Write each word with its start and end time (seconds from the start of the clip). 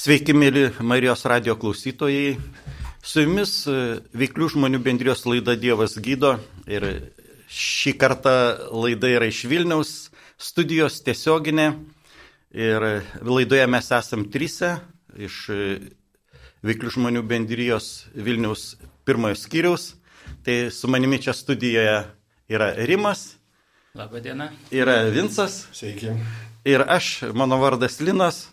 Sveiki, 0.00 0.32
mėly 0.32 0.62
Marijos 0.80 1.26
radio 1.28 1.52
klausytojai. 1.60 2.38
Su 3.04 3.20
jumis 3.20 3.50
e, 3.68 3.72
veiklių 4.16 4.46
žmonių 4.54 4.78
bendrijos 4.80 5.26
laida 5.28 5.52
Dievas 5.60 5.98
gydo 6.00 6.30
ir 6.64 6.86
šį 7.52 7.92
kartą 8.00 8.32
laida 8.72 9.10
yra 9.12 9.26
iš 9.28 9.42
Vilniaus 9.50 9.90
studijos 10.40 11.02
tiesioginė 11.04 11.66
ir 12.56 12.86
laidoje 13.20 13.66
mes 13.68 13.90
esam 13.98 14.24
trise 14.32 14.70
iš 15.20 15.36
e, 15.52 15.58
veiklių 16.64 16.94
žmonių 16.94 17.22
bendrijos 17.28 17.90
Vilniaus 18.14 18.78
pirmojo 19.04 19.36
skyriaus. 19.36 19.90
Tai 20.46 20.54
su 20.72 20.88
manimi 20.88 21.18
čia 21.20 21.34
studijoje 21.36 21.98
yra 22.48 22.70
Rimas. 22.88 23.34
Labadiena. 24.00 24.48
Yra 24.72 25.02
Vinsas. 25.12 25.66
Sveiki. 25.76 26.16
Ir 26.64 26.86
aš, 26.88 27.18
mano 27.36 27.60
vardas 27.60 28.00
Linas. 28.00 28.46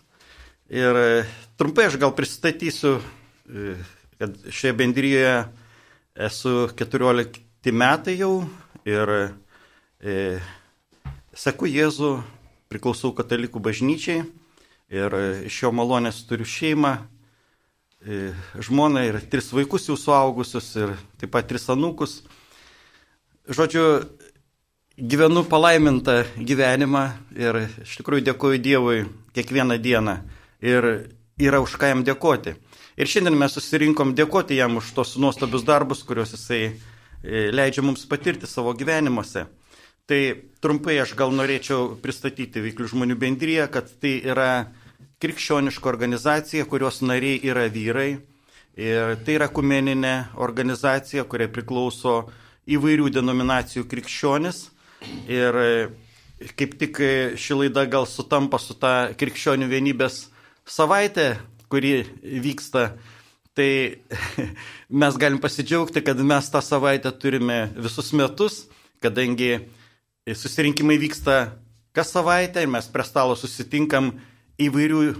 Ir 0.68 0.96
e, 1.00 1.24
trumpai 1.56 1.86
aš 1.88 1.96
gal 1.96 2.12
pristatysiu, 2.12 2.98
e, 3.48 3.76
kad 4.20 4.34
šioje 4.52 4.74
bendryje 4.76 5.30
esu 6.12 6.68
14 6.76 7.72
metai 7.72 8.18
jau 8.18 8.42
ir 8.84 9.12
e, 10.04 10.16
seku 11.32 11.70
Jėzų, 11.70 12.18
priklausau 12.68 13.14
katalikų 13.16 13.62
bažnyčiai 13.64 14.26
ir 14.92 15.16
e, 15.16 15.24
iš 15.48 15.62
jo 15.62 15.72
malonės 15.72 16.20
turiu 16.28 16.44
šeimą, 16.44 16.94
e, 18.04 18.32
žmoną 18.60 19.08
ir 19.08 19.22
tris 19.32 19.48
vaikus 19.56 19.88
jau 19.88 19.96
suaugusius 19.96 20.68
ir 20.76 20.96
taip 21.16 21.32
pat 21.32 21.48
tris 21.48 21.64
anūkus. 21.72 22.20
Žodžiu, 23.48 23.84
gyvenu 25.00 25.48
palaimintą 25.48 26.26
gyvenimą 26.36 27.06
ir 27.40 27.64
iš 27.86 28.02
tikrųjų 28.02 28.28
dėkoju 28.28 28.60
Dievui 28.60 29.06
kiekvieną 29.32 29.80
dieną 29.80 30.18
ir 30.60 31.08
yra 31.38 31.60
už 31.62 31.76
ką 31.78 31.92
jam 31.92 32.02
dėkoti. 32.06 32.56
Ir 32.98 33.06
šiandien 33.06 33.36
mes 33.38 33.54
susirinkom 33.54 34.14
dėkoti 34.18 34.58
jam 34.58 34.80
už 34.80 34.90
tos 34.96 35.14
nuostabius 35.22 35.62
darbus, 35.62 36.02
kuriuos 36.02 36.34
jisai 36.34 36.62
e, 36.66 36.72
leidžia 37.54 37.84
mums 37.86 38.02
patirti 38.10 38.48
savo 38.50 38.74
gyvenimuose. 38.74 39.46
Tai 40.08 40.20
trumpai 40.64 40.96
aš 40.98 41.12
gal 41.14 41.30
norėčiau 41.36 41.92
pristatyti 42.02 42.62
Veiklių 42.64 42.88
žmonių 42.90 43.16
bendryje, 43.20 43.68
kad 43.70 43.92
tai 44.02 44.16
yra 44.24 44.72
krikščioniška 45.22 45.86
organizacija, 45.90 46.66
kurios 46.66 47.02
nariai 47.04 47.38
yra 47.44 47.68
vyrai. 47.70 48.16
Ir 48.78 49.14
tai 49.26 49.36
yra 49.36 49.46
kumeninė 49.50 50.32
organizacija, 50.38 51.26
kuriai 51.26 51.50
priklauso 51.50 52.30
įvairių 52.66 53.12
denominacijų 53.14 53.86
krikščionis. 53.90 54.64
Ir 55.30 55.60
e, 55.62 55.70
kaip 56.58 56.74
tik 56.82 56.98
ši 57.38 57.60
laida 57.62 57.86
gal 57.86 58.10
sutampa 58.10 58.58
su 58.58 58.74
ta 58.74 59.12
krikščionių 59.18 59.70
vienybės 59.70 60.18
savaitė, 60.68 61.30
kuri 61.72 62.02
vyksta, 62.44 62.92
tai 63.56 63.70
mes 65.02 65.20
galim 65.20 65.40
pasidžiaugti, 65.42 66.04
kad 66.06 66.20
mes 66.20 66.50
tą 66.52 66.62
savaitę 66.64 67.12
turime 67.16 67.66
visus 67.76 68.12
metus, 68.16 68.66
kadangi 69.02 69.56
susirinkimai 70.28 70.98
vyksta 71.00 71.38
kas 71.98 72.12
savaitę 72.14 72.62
ir 72.62 72.70
mes 72.70 72.86
prie 72.92 73.04
stalo 73.06 73.34
susitinkam 73.36 74.12
įvairių 74.62 75.00
e, 75.02 75.14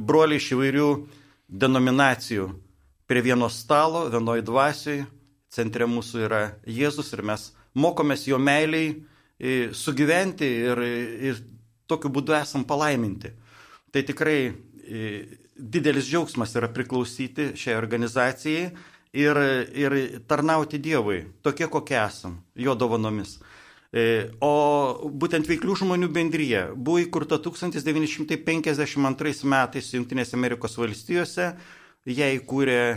broliai 0.00 0.40
iš 0.40 0.52
įvairių 0.56 0.88
denominacijų. 1.48 2.46
Prie 3.06 3.22
vieno 3.22 3.50
stalo, 3.52 4.06
vienoj 4.10 4.40
dvasioj, 4.46 5.02
centre 5.52 5.86
mūsų 5.88 6.22
yra 6.26 6.40
Jėzus 6.64 7.12
ir 7.14 7.22
mes 7.26 7.50
mokomės 7.76 8.26
jo 8.30 8.38
meiliai 8.40 8.94
e, 8.94 9.68
sugyventi 9.76 10.48
ir, 10.70 10.82
ir 11.30 11.42
tokiu 11.86 12.10
būdu 12.12 12.34
esam 12.38 12.64
palaiminti. 12.64 13.34
Tai 13.92 14.02
tikrai 14.08 14.40
didelis 15.56 16.08
džiaugsmas 16.08 16.54
yra 16.56 16.68
priklausyti 16.72 17.52
šiai 17.58 17.76
organizacijai 17.78 18.70
ir, 19.16 19.36
ir 19.74 20.20
tarnauti 20.28 20.78
Dievui, 20.82 21.24
tokie 21.42 21.66
kokie 21.72 21.98
esam, 22.00 22.42
jo 22.54 22.74
dovanomis. 22.78 23.38
E, 23.96 24.28
o 24.42 25.08
būtent 25.08 25.48
veiklių 25.48 25.76
žmonių 25.80 26.08
bendryje 26.12 26.66
buvo 26.74 26.98
įkurta 27.00 27.38
1952 27.42 29.44
metais 29.48 29.94
Junktinėse 29.94 30.36
Amerikos 30.36 30.78
valstijose. 30.78 31.56
Ją 32.06 32.26
įkūrė 32.36 32.80
e, 32.82 32.96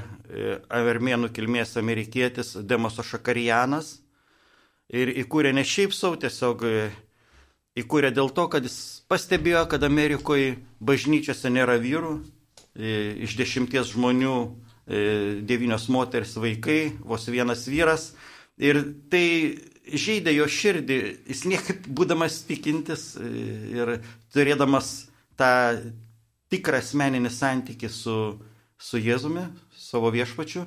avermėnų 0.70 1.30
kilmės 1.34 1.78
amerikietis 1.82 2.58
Demoso 2.68 3.04
Šakarijanas. 3.06 4.00
Ir 4.90 5.10
įkūrė 5.24 5.54
ne 5.54 5.64
šiaip 5.66 5.94
savo, 5.94 6.16
tiesiog 6.20 6.64
įkūrė 7.80 8.12
dėl 8.16 8.32
to, 8.36 8.48
kad 8.52 8.66
jis 8.66 9.02
pastebėjo, 9.10 9.66
kad 9.72 9.84
Amerikoje 9.86 10.58
bažnyčiose 10.80 11.52
nėra 11.54 11.78
vyrų, 11.82 12.20
e, 12.76 12.98
iš 13.26 13.36
dešimties 13.40 13.94
žmonių 13.96 14.36
e, 14.44 14.50
devynios 15.48 15.90
moteris 15.92 16.36
vaikai, 16.40 16.96
vos 17.02 17.28
vienas 17.32 17.68
vyras. 17.70 18.12
Ir 18.60 18.82
tai 19.12 19.26
žaidė 19.90 20.36
jo 20.36 20.48
širdį, 20.50 21.00
jis 21.32 21.46
niekaip 21.50 21.88
būdamas 21.88 22.42
tikintis 22.50 23.14
e, 23.18 23.32
ir 23.78 23.96
turėdamas 24.34 25.10
tą 25.40 25.80
tikrą 26.50 26.82
asmeninį 26.84 27.32
santykį 27.32 27.90
su, 27.94 28.18
su 28.80 29.02
Jėzumi, 29.02 29.46
savo 29.78 30.12
viešpačiu, 30.14 30.66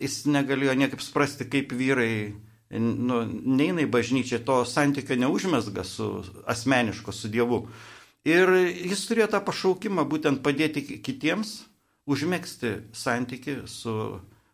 jis 0.00 0.24
negalėjo 0.30 0.74
niekaip 0.78 1.02
suprasti, 1.04 1.46
kaip 1.48 1.72
vyrai 1.76 2.34
nu, 2.78 3.22
neina 3.26 3.82
į 3.82 3.90
bažnyčią, 3.90 4.42
to 4.46 4.60
santykio 4.68 5.16
neužmesga 5.18 5.84
su 5.84 6.10
asmeniško, 6.46 7.12
su 7.12 7.30
Dievu. 7.32 7.64
Ir 8.28 8.52
jis 8.68 9.06
turėjo 9.08 9.30
tą 9.32 9.40
pašaukimą 9.46 10.04
būtent 10.06 10.42
padėti 10.44 10.84
kitiems 11.00 11.64
užmėgsti 12.10 12.74
santyki 12.96 13.62
su, 13.70 13.94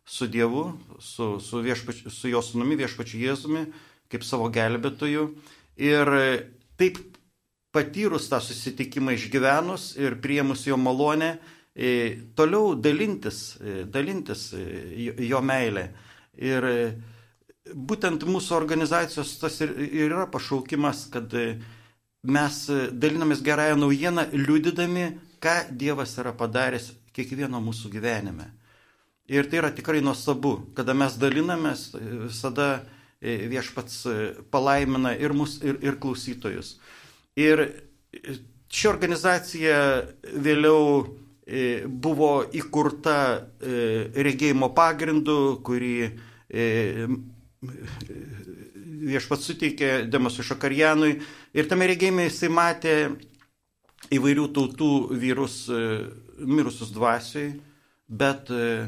su 0.06 0.28
Dievu, 0.30 0.68
su, 1.00 1.36
su, 1.42 1.60
viešpač, 1.64 2.06
su 2.12 2.30
jo 2.30 2.42
sunumi 2.44 2.78
viešpačiu 2.78 3.20
Jėzumi, 3.24 3.66
kaip 4.12 4.24
savo 4.24 4.48
gelbėtoju. 4.54 5.26
Ir 5.82 6.12
taip 6.78 7.02
patyrus 7.76 8.30
tą 8.32 8.40
susitikimą 8.40 9.16
išgyvenus 9.16 9.90
ir 10.00 10.16
priemus 10.22 10.64
jo 10.68 10.78
malonę, 10.80 11.36
e, 11.74 12.16
toliau 12.38 12.74
dalintis, 12.80 13.58
e, 13.60 13.84
dalintis 13.84 14.52
e, 14.56 15.12
jo 15.28 15.42
meilę. 15.44 15.90
Ir 16.36 16.64
būtent 17.74 18.24
mūsų 18.26 18.54
organizacijos 18.56 19.36
tas 19.40 19.58
ir, 19.64 19.72
ir 19.86 20.10
yra 20.10 20.26
pašaukimas, 20.30 21.06
kad 21.12 21.32
e, 21.34 21.56
mes 22.26 22.60
e, 22.70 22.86
dalinamės 22.92 23.42
gerąją 23.46 23.78
naujieną, 23.80 24.28
liudydami, 24.34 25.08
ką 25.42 25.56
Dievas 25.78 26.16
yra 26.20 26.34
padaręs 26.36 26.92
kiekvieno 27.16 27.60
mūsų 27.64 27.90
gyvenime. 27.96 28.50
Ir 29.32 29.48
tai 29.50 29.58
yra 29.58 29.72
tikrai 29.74 30.02
nuostabu, 30.04 30.60
kada 30.76 30.94
mes 30.94 31.18
dalinamės, 31.18 31.88
e, 31.94 32.04
visada 32.28 32.70
viešpats 33.26 34.02
palaimina 34.52 35.14
ir 35.18 35.32
mus, 35.34 35.56
ir, 35.64 35.78
ir 35.82 35.96
klausytojus. 35.98 36.76
Ir 37.40 37.62
ši 38.70 38.90
organizacija 38.90 39.78
vėliau 40.36 41.00
buvo 41.88 42.44
įkurta 42.54 43.16
regėjimo 44.14 44.68
pagrindu, 44.76 45.56
kurį 45.64 45.96
viešpats 49.06 49.48
suteikė 49.50 49.90
Demasui 50.10 50.44
Šakarjanui 50.46 51.16
ir 51.56 51.68
tame 51.70 51.88
regėjime 51.90 52.26
jisai 52.26 52.50
matė 52.52 52.94
įvairių 54.14 54.46
tautų 54.54 54.90
vyrus 55.18 55.64
e, 55.70 55.80
mirusius 56.46 56.92
dvasiai, 56.94 57.56
bet 58.06 58.50
e, 58.54 58.86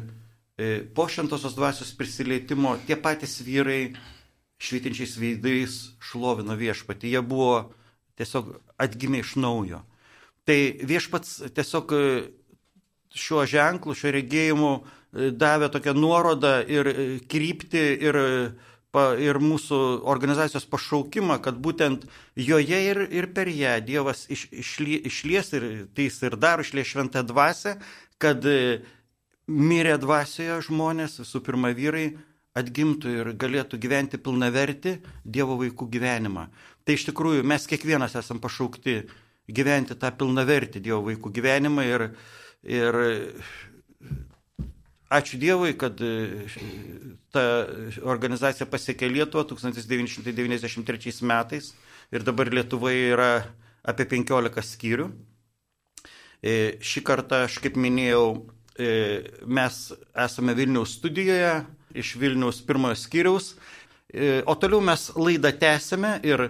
e, 0.58 0.70
po 0.94 1.08
šventosios 1.10 1.56
dvasios 1.58 1.94
prisilietimo 1.98 2.76
tie 2.86 2.98
patys 3.00 3.40
vyrai 3.44 3.94
švitinčiais 4.62 5.16
veidais 5.18 5.78
šlovino 6.02 6.56
viešpatį. 6.58 7.14
Jie 7.14 7.22
buvo 7.22 7.70
tiesiog 8.18 8.56
atgimę 8.78 9.22
iš 9.22 9.36
naujo. 9.38 9.82
Tai 10.46 10.58
viešpats 10.88 11.50
tiesiog 11.54 11.92
šiuo 13.18 13.44
ženklu, 13.48 13.94
šiuo 13.94 14.14
regėjimu 14.16 14.72
davė 15.38 15.68
tokią 15.72 15.94
nuorodą 15.96 16.58
ir 16.68 16.90
kryptį 17.30 17.84
ir 18.08 18.18
ir 18.96 19.38
mūsų 19.42 19.78
organizacijos 20.08 20.64
pašaukimą, 20.70 21.38
kad 21.44 21.58
būtent 21.60 22.06
joje 22.36 22.78
ir, 22.90 23.02
ir 23.12 23.28
per 23.34 23.48
ją 23.48 23.78
Dievas 23.84 24.26
iš, 24.32 24.48
išlie, 24.52 24.98
išlies 25.10 25.52
ir 25.52 25.66
tai 25.94 26.08
jis 26.08 26.22
ir 26.22 26.36
daro 26.36 26.64
išlies 26.64 26.88
šventą 26.88 27.22
dvasę, 27.22 27.76
kad 28.18 28.44
e, 28.48 28.80
mirę 29.46 29.98
dvasioje 30.00 30.62
žmonės, 30.68 31.20
visų 31.20 31.44
pirma 31.44 31.74
vyrai, 31.76 32.16
atgimtų 32.58 33.12
ir 33.12 33.32
galėtų 33.38 33.78
gyventi 33.78 34.18
pilnavertį 34.18 34.96
Dievo 35.24 35.58
vaikų 35.60 35.88
gyvenimą. 35.92 36.48
Tai 36.84 36.96
iš 36.96 37.10
tikrųjų 37.10 37.44
mes 37.46 37.68
kiekvienas 37.68 38.16
esam 38.18 38.40
pašaukti 38.40 39.02
gyventi 39.48 39.94
tą 40.00 40.10
pilnavertį 40.16 40.80
Dievo 40.80 41.04
vaikų 41.10 41.32
gyvenimą 41.36 41.84
ir, 41.86 42.06
ir 42.64 43.00
Ačiū 45.08 45.38
Dievui, 45.40 45.72
kad 45.80 45.96
e, 46.04 46.44
ta 47.32 47.44
organizacija 48.04 48.66
pasiekė 48.68 49.08
Lietuvą 49.08 49.46
1993 49.54 51.24
metais 51.24 51.72
ir 52.12 52.26
dabar 52.26 52.50
Lietuvoje 52.52 53.14
yra 53.14 53.30
apie 53.88 54.04
15 54.04 54.64
skyrių. 54.74 55.08
Šį 56.38 57.00
kartą, 57.02 57.40
aš 57.48 57.56
kaip 57.64 57.74
minėjau, 57.80 58.46
mes 59.48 59.78
esame 60.14 60.54
Vilniaus 60.54 60.92
studijoje 61.00 61.64
iš 61.98 62.12
Vilniaus 62.20 62.60
pirmojo 62.62 62.94
skyriaus, 62.94 63.54
o 64.46 64.54
toliau 64.54 64.80
mes 64.84 65.08
laidą 65.18 65.50
tęsime 65.58 66.12
ir 66.22 66.44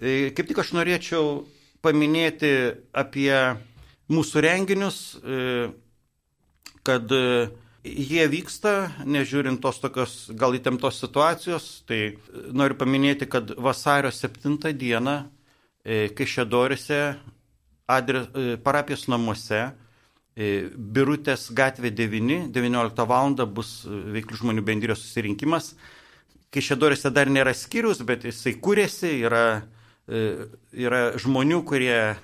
kaip 0.00 0.48
tik 0.48 0.62
aš 0.62 0.72
norėčiau 0.78 1.42
paminėti 1.84 2.52
apie 2.96 3.34
mūsų 4.08 4.42
renginius, 4.46 5.00
kad 6.86 7.12
jie 7.86 8.26
vyksta, 8.32 8.74
nežiūrint 9.06 9.60
tos 9.62 9.78
tokios 9.82 10.18
gal 10.34 10.56
įtemptos 10.58 10.98
situacijos, 11.02 11.70
tai 11.86 12.18
noriu 12.50 12.78
paminėti, 12.78 13.28
kad 13.30 13.54
vasario 13.56 14.10
7 14.14 14.74
dieną 14.74 15.16
Kaišėdorise 15.86 17.00
adres, 17.86 18.26
e, 18.34 18.56
parapijos 18.56 19.06
namuose, 19.08 19.70
e, 20.36 20.68
Birutės 20.74 21.48
gatvė 21.54 21.92
9, 21.94 22.50
19 22.52 23.06
val. 23.06 23.34
bus 23.46 23.84
e, 23.86 23.90
veiklių 24.18 24.40
žmonių 24.42 24.64
bendrijos 24.66 25.04
susirinkimas. 25.04 25.74
Kai 26.50 26.60
šedorėse 26.60 27.10
dar 27.10 27.30
nėra 27.30 27.54
skyrius, 27.54 28.02
bet 28.02 28.24
jisai 28.24 28.54
kūrėsi, 28.62 29.10
yra, 29.26 29.66
yra 30.72 31.00
žmonių, 31.18 31.64
kurie 31.66 32.16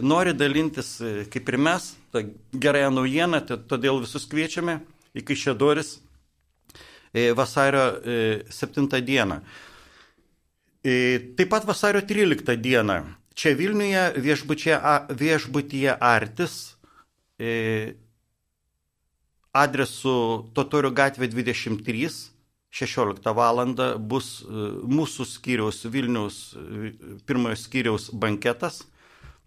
nori 0.00 0.32
dalintis 0.32 0.94
kaip 1.32 1.50
ir 1.52 1.58
mes, 1.60 1.90
tą 2.12 2.22
gerąją 2.52 2.90
naujieną, 2.96 3.42
todėl 3.68 4.00
visus 4.00 4.24
kviečiame 4.30 4.78
į 5.12 5.24
Kaišėdoris 5.28 5.98
vasario 7.36 7.84
7 8.48 8.88
dieną. 9.04 9.42
Taip 10.80 11.48
pat 11.52 11.68
vasario 11.68 12.00
13 12.00 12.56
dieną 12.64 13.02
Čia 13.38 13.54
Vilniuje 13.54 14.02
viešbutyje 15.14 15.92
Artis 15.94 16.54
e, 17.38 17.94
adresu 19.54 20.14
Totorių 20.58 20.90
gatvė 20.90 21.28
23, 21.30 22.08
16 22.74 23.34
val. 23.38 23.62
bus 24.10 24.32
e, 24.42 24.64
mūsų 24.90 25.28
skyriaus 25.36 25.86
Vilniaus 25.86 26.40
e, 26.58 26.90
pirmojo 27.30 27.60
skyriaus 27.62 28.08
banketas. 28.10 28.82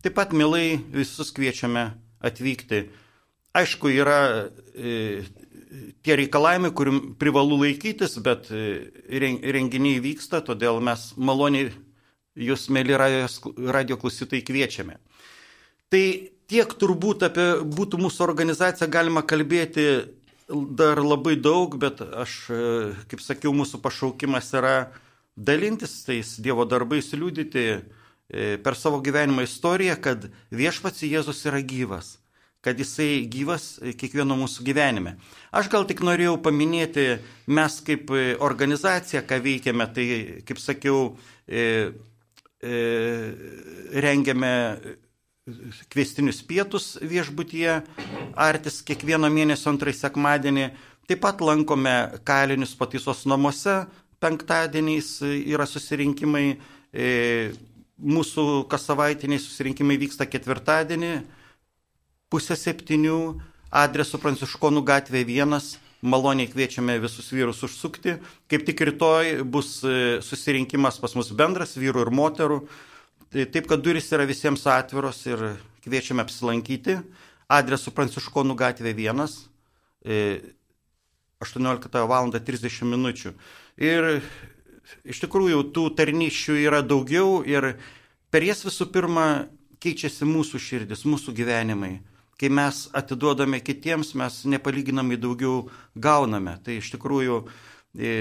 Taip 0.01 0.15
pat 0.18 0.33
mielai 0.33 0.80
visus 0.94 1.30
kviečiame 1.36 1.92
atvykti. 2.25 2.88
Aišku, 3.57 3.92
yra 3.92 4.48
e, 4.74 5.21
tie 6.01 6.18
reikalavimai, 6.18 6.71
kurių 6.74 6.95
privalu 7.21 7.59
laikytis, 7.62 8.18
bet 8.24 8.50
e, 8.50 8.89
renginiai 9.12 10.01
vyksta, 10.01 10.42
todėl 10.45 10.81
mes 10.83 11.12
maloniai 11.18 11.69
jūs, 12.39 12.69
mėly 12.71 12.98
radio 12.98 14.00
klausytojai, 14.00 14.45
kviečiame. 14.48 14.98
Tai 15.92 16.03
tiek 16.51 16.74
turbūt 16.80 17.27
apie 17.27 17.48
būtų 17.68 18.00
mūsų 18.01 18.25
organizaciją 18.25 18.88
galima 18.92 19.25
kalbėti 19.27 19.88
dar 20.51 21.00
labai 21.03 21.36
daug, 21.39 21.75
bet 21.80 22.01
aš, 22.01 22.38
kaip 23.12 23.24
sakiau, 23.24 23.53
mūsų 23.56 23.80
pašaukimas 23.83 24.51
yra 24.57 24.75
dalintis 25.36 26.03
tais 26.06 26.36
Dievo 26.44 26.65
darbais, 26.65 27.12
liūdyti 27.15 27.63
e, 27.71 27.80
per 28.31 28.78
savo 28.80 29.01
gyvenimo 29.04 29.44
istoriją, 29.44 29.98
kad 30.01 30.30
viešpats 30.56 31.04
Jėzus 31.04 31.42
yra 31.50 31.60
gyvas, 31.68 32.13
kad 32.63 32.80
jisai 32.80 33.25
gyvas 33.31 33.74
kiekvieno 34.00 34.38
mūsų 34.39 34.63
gyvenime. 34.68 35.18
Aš 35.51 35.68
gal 35.74 35.83
tik 35.89 36.04
norėjau 36.06 36.38
paminėti, 36.45 37.18
mes 37.51 37.81
kaip 37.83 38.13
organizacija, 38.39 39.25
ką 39.28 39.42
veikiame, 39.44 39.89
tai, 39.92 40.07
kaip 40.48 40.62
sakiau, 40.63 41.12
e, 41.48 41.92
E, 42.62 43.33
rengiame 43.98 44.77
kvestinius 45.89 46.44
pietus 46.45 46.94
viešbutyje, 47.01 47.80
artis 48.38 48.84
kiekvieno 48.86 49.31
mėnesio 49.34 49.72
antrąjį 49.74 49.98
sekmadienį. 49.98 50.68
Taip 51.10 51.24
pat 51.24 51.42
lankome 51.42 51.95
kalinius 52.27 52.75
pataisos 52.77 53.25
namuose, 53.25 53.80
penktadieniais 54.22 55.10
yra 55.25 55.66
susirinkimai, 55.66 56.45
e, 56.94 57.07
mūsų 58.01 58.65
kas 58.71 58.88
savaitiniai 58.89 59.39
susirinkimai 59.42 60.00
vyksta 60.01 60.25
ketvirtadienį, 60.30 61.13
pusę 62.31 62.57
septynių, 62.57 63.21
adresu 63.71 64.19
Pranciškonų 64.21 64.83
gatvė 64.88 65.24
1 65.27 65.57
maloniai 66.01 66.50
kviečiame 66.50 66.98
visus 67.01 67.30
vyrus 67.31 67.62
užsukti. 67.63 68.18
Kaip 68.50 68.65
tik 68.65 68.81
rytoj 68.89 69.44
bus 69.45 69.80
e, 69.86 70.19
susirinkimas 70.25 70.98
pas 71.01 71.13
mus 71.18 71.30
bendras 71.38 71.77
vyrų 71.77 72.07
ir 72.07 72.13
moterų. 72.18 72.62
Tai 73.31 73.45
taip, 73.53 73.69
kad 73.69 73.83
duris 73.86 74.09
yra 74.12 74.25
visiems 74.27 74.65
atviros 74.68 75.21
ir 75.30 75.44
kviečiame 75.86 76.25
apsilankyti. 76.25 76.98
Adresu 77.51 77.94
Pranciškonų 77.95 78.56
gatvė 78.59 78.95
1, 78.95 79.21
18 81.42 82.03
val. 82.07 82.31
30 82.31 82.88
min. 82.89 83.13
Ir 83.81 84.09
iš 85.04 85.24
tikrųjų 85.25 85.66
tų 85.75 85.89
tarnyščių 85.98 86.60
yra 86.66 86.81
daugiau 86.86 87.42
ir 87.48 87.75
per 88.31 88.45
jas 88.45 88.66
visų 88.68 88.92
pirma 88.94 89.28
keičiasi 89.81 90.28
mūsų 90.30 90.62
širdis, 90.62 91.06
mūsų 91.10 91.33
gyvenimai 91.38 92.00
kai 92.42 92.50
mes 92.50 92.88
atiduodame 92.98 93.60
kitiems, 93.62 94.16
mes 94.18 94.39
nepalyginamai 94.50 95.19
daugiau 95.22 95.68
gauname. 95.94 96.56
Tai 96.66 96.80
iš 96.80 96.88
tikrųjų 96.95 97.36
e, 97.94 98.13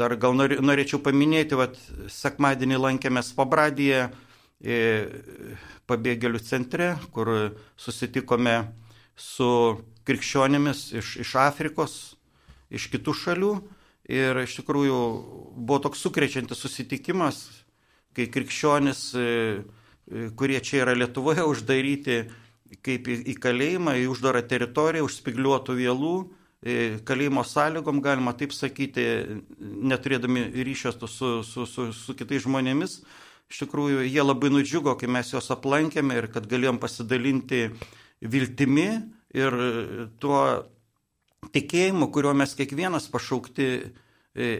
dar 0.00 0.12
gal 0.20 0.36
norėčiau 0.36 1.00
paminėti, 1.00 1.56
kad 1.56 1.78
sekmadienį 2.12 2.82
lankėmės 2.82 3.32
Pabradyje 3.38 4.02
e, 4.60 4.76
pabėgėlių 5.88 6.42
centre, 6.44 6.90
kur 7.16 7.32
susitikome 7.80 8.58
su 9.16 9.48
krikščionėmis 10.04 10.90
iš, 11.00 11.16
iš 11.24 11.34
Afrikos, 11.40 11.96
iš 12.68 12.90
kitų 12.92 13.16
šalių. 13.22 13.54
Ir 14.12 14.36
iš 14.42 14.58
tikrųjų 14.60 15.00
buvo 15.56 15.80
toks 15.86 16.02
sukrečiantis 16.04 16.60
susitikimas, 16.60 17.46
kai 18.14 18.28
krikščionis, 18.28 19.02
e, 19.16 19.28
kurie 20.36 20.60
čia 20.60 20.82
yra 20.84 20.96
Lietuvoje 20.96 21.46
uždaryti, 21.52 22.24
kaip 22.84 23.08
į, 23.08 23.36
kalėjimą, 23.40 23.96
į 24.02 24.08
uždarą 24.12 24.42
teritoriją, 24.48 25.06
užspigliuotų 25.06 25.76
vėlų, 25.78 26.16
kalėjimo 27.04 27.44
sąlygom, 27.44 28.00
galima 28.00 28.32
taip 28.32 28.54
sakyti, 28.56 29.04
neturėdami 29.60 30.46
ryšio 30.64 30.94
su, 30.96 31.08
su, 31.44 31.66
su, 31.68 31.90
su 31.92 32.14
kitais 32.16 32.46
žmonėmis. 32.46 33.02
Iš 33.52 33.66
tikrųjų, 33.66 34.06
jie 34.08 34.24
labai 34.24 34.48
nudžiugo, 34.48 34.94
kai 34.96 35.10
mes 35.12 35.34
juos 35.34 35.50
aplankėme 35.52 36.16
ir 36.16 36.30
kad 36.32 36.48
galėjom 36.48 36.80
pasidalinti 36.80 37.66
viltimi 38.24 38.88
ir 39.36 39.58
tuo 40.22 40.40
tikėjimu, 41.54 42.10
kuriuo 42.14 42.34
mes 42.36 42.56
kiekvienas 42.58 43.08
pašaukti 43.12 43.68
e, 43.74 43.84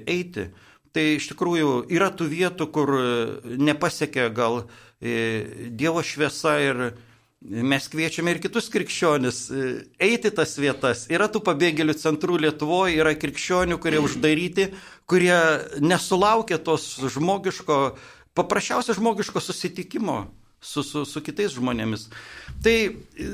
eiti. 0.00 0.48
Tai 0.94 1.04
iš 1.16 1.32
tikrųjų 1.32 1.88
yra 1.90 2.12
tų 2.14 2.28
vietų, 2.30 2.68
kur 2.70 2.92
nepasiekia 3.58 4.28
gal 4.30 4.62
e, 5.02 5.70
Dievo 5.74 6.04
šviesa 6.06 6.54
ir 6.62 6.86
Mes 7.44 7.84
kviečiame 7.92 8.32
ir 8.32 8.38
kitus 8.40 8.70
krikščionis 8.72 9.38
e, 9.52 9.64
eiti 10.00 10.30
tas 10.32 10.54
vietas. 10.56 11.02
Yra 11.12 11.26
tų 11.28 11.42
pabėgėlių 11.44 11.92
centrų 12.00 12.38
Lietuvoje, 12.40 12.94
yra 12.96 13.12
krikščionių, 13.20 13.76
kurie 13.84 14.00
uždaryti, 14.00 14.70
kurie 15.04 15.36
nesulaukia 15.84 16.56
tos 16.56 16.86
žmogiško, 17.12 17.76
paprasčiausio 18.32 18.96
žmogiško 18.96 19.44
susitikimo 19.44 20.22
su, 20.56 20.80
su, 20.80 21.04
su 21.04 21.20
kitais 21.26 21.52
žmonėmis. 21.58 22.06
Tai 22.64 22.76
e, 22.80 23.28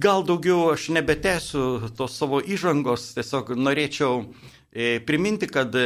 gal 0.00 0.24
daugiau 0.24 0.72
aš 0.72 0.88
nebetęsiu 0.96 1.92
tos 1.96 2.16
savo 2.16 2.40
įžangos, 2.40 3.12
tiesiog 3.16 3.54
norėčiau 3.58 4.24
e, 4.72 4.98
priminti, 5.04 5.50
kad 5.50 5.76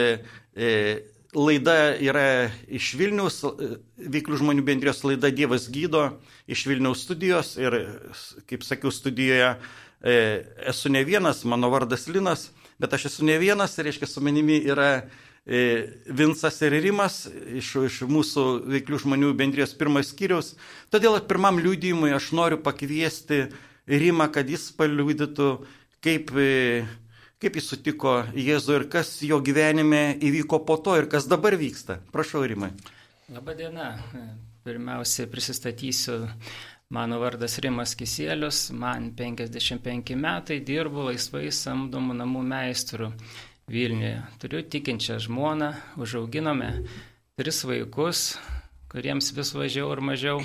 laida 1.37 1.97
yra 2.01 2.49
iš 2.73 2.95
Vilnius, 2.97 3.43
veiklių 3.97 4.41
žmonių 4.41 4.65
bendrijos 4.65 5.03
laida 5.05 5.31
Dievas 5.35 5.69
gydo 5.73 6.09
iš 6.49 6.65
Vilniaus 6.69 7.05
studijos 7.05 7.57
ir, 7.61 7.77
kaip 8.49 8.65
sakiau, 8.65 8.93
studijoje 8.95 9.53
e, 9.53 10.17
esu 10.73 10.93
ne 10.93 11.05
vienas, 11.05 11.45
mano 11.45 11.71
vardas 11.73 12.09
Linas, 12.09 12.51
bet 12.81 12.97
aš 12.97 13.11
esu 13.11 13.29
ne 13.29 13.37
vienas, 13.43 13.77
reiškia, 13.79 14.09
su 14.09 14.25
manimi 14.25 14.59
yra 14.65 14.91
e, 15.45 15.61
Vinsas 16.09 16.61
ir 16.65 16.79
Rimas 16.81 17.25
iš, 17.59 17.75
iš 17.91 18.01
mūsų 18.09 18.47
veiklių 18.79 19.03
žmonių 19.05 19.33
bendrijos 19.37 19.77
pirmas 19.77 20.15
skyriaus. 20.15 20.55
Todėl 20.95 21.21
pirmam 21.29 21.61
liūdėjimui 21.61 22.15
aš 22.17 22.33
noriu 22.37 22.63
pakviesti 22.65 23.47
Rimą, 23.87 24.31
kad 24.35 24.49
jis 24.51 24.71
paliūdytų, 24.79 25.51
kaip 26.03 26.33
e, 26.35 26.87
kaip 27.43 27.59
jis 27.59 27.69
sutiko 27.71 28.17
Jėzų 28.35 28.81
ir 28.81 28.85
kas 28.91 29.13
jo 29.23 29.39
gyvenime 29.45 30.17
įvyko 30.25 30.63
po 30.67 30.79
to 30.83 30.97
ir 30.99 31.07
kas 31.13 31.29
dabar 31.31 31.55
vyksta. 31.61 32.01
Prašau, 32.13 32.43
Rimai. 32.49 32.73
Labadiena. 33.33 33.93
Pirmiausia, 34.67 35.29
prisistatysiu. 35.31 36.25
Mano 36.91 37.19
vardas 37.19 37.57
Rimas 37.59 37.97
Kisėlius, 37.99 38.71
man 38.71 39.09
55 39.19 40.15
metai, 40.19 40.61
dirbu 40.63 41.09
laisvai 41.09 41.49
samdomų 41.51 42.15
namų 42.21 42.43
meistrų 42.47 43.09
Vilniuje. 43.71 44.21
Turiu 44.39 44.63
tikinčią 44.63 45.19
žmoną, 45.25 45.73
užauginome 45.99 46.71
tris 47.39 47.65
vaikus, 47.67 48.21
kuriems 48.91 49.33
vis 49.35 49.51
važiau 49.59 49.91
ir 49.97 50.03
mažiau 50.11 50.45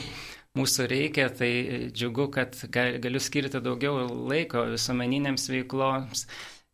mūsų 0.58 0.88
reikia, 0.92 1.30
tai 1.32 1.52
džiugu, 1.96 2.28
kad 2.34 2.58
galiu 2.72 3.22
skirti 3.24 3.62
daugiau 3.64 4.06
laiko 4.32 4.66
visuomeniniams 4.74 5.48
veikloms. 5.52 6.28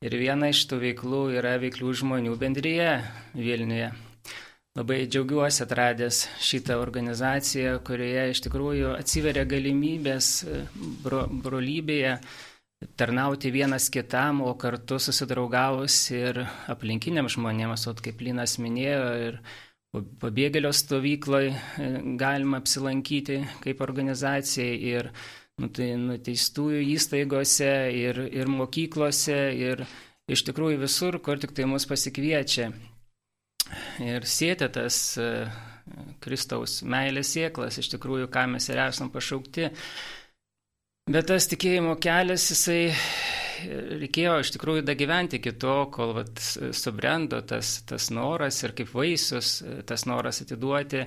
Ir 0.05 0.13
viena 0.13 0.51
iš 0.53 0.67
tų 0.69 0.77
veiklų 0.83 1.21
yra 1.39 1.55
veiklių 1.61 1.93
žmonių 2.01 2.35
bendryje 2.37 2.91
Vilniuje. 3.33 3.93
Labai 4.77 5.07
džiaugiuosi 5.09 5.63
atradęs 5.63 6.19
šitą 6.45 6.75
organizaciją, 6.77 7.79
kurioje 7.85 8.27
iš 8.29 8.43
tikrųjų 8.45 8.91
atsiveria 8.93 9.41
galimybės 9.49 10.27
bro, 11.01 11.23
brolybėje 11.25 12.19
tarnauti 12.97 13.49
vienas 13.49 13.89
kitam, 13.89 14.43
o 14.45 14.53
kartu 14.53 14.99
susidraugavus 15.01 15.95
ir 16.13 16.43
aplinkiniam 16.69 17.25
žmonėms, 17.25 17.87
o 17.89 17.95
kaip 17.97 18.21
Linas 18.21 18.59
minėjo, 18.61 19.07
ir 19.31 19.39
pabėgėlio 19.95 20.71
stovykloje 20.75 21.53
galima 22.19 22.61
apsilankyti 22.61 23.39
kaip 23.63 23.81
organizacijai 23.85 24.75
ir 24.91 25.09
nu, 25.61 25.69
tai, 25.73 25.93
nuteistųjų 26.01 26.83
įstaigose, 26.93 27.71
ir, 27.95 28.21
ir 28.29 28.51
mokyklose, 28.51 29.39
ir 29.57 29.85
iš 30.29 30.43
tikrųjų 30.49 30.83
visur, 30.83 31.19
kur 31.23 31.39
tik 31.41 31.55
tai 31.57 31.65
mus 31.69 31.87
pasikviečia. 31.89 32.69
Ir 34.03 34.23
sėti 34.27 34.67
tas 34.71 34.99
e, 35.19 35.47
Kristaus 36.23 36.81
meilės 36.87 37.33
sieklas, 37.35 37.79
iš 37.81 37.89
tikrųjų, 37.95 38.29
ką 38.31 38.45
mes 38.53 38.69
ir 38.71 38.79
esam 38.85 39.09
pašaukti 39.11 39.71
Bet 41.07 41.29
tas 41.29 41.45
tikėjimo 41.47 41.93
kelias, 42.03 42.49
jisai 42.51 42.89
reikėjo 44.01 44.37
iš 44.43 44.51
tikrųjų 44.55 44.85
dagyventi 44.87 45.39
iki 45.39 45.53
to, 45.61 45.77
kol 45.93 46.13
vat, 46.17 46.41
subrendo 46.75 47.41
tas, 47.47 47.79
tas 47.89 48.09
noras 48.13 48.61
ir 48.63 48.75
kaip 48.77 48.91
vaisius 48.93 49.59
tas 49.89 50.05
noras 50.09 50.41
atiduoti, 50.43 51.05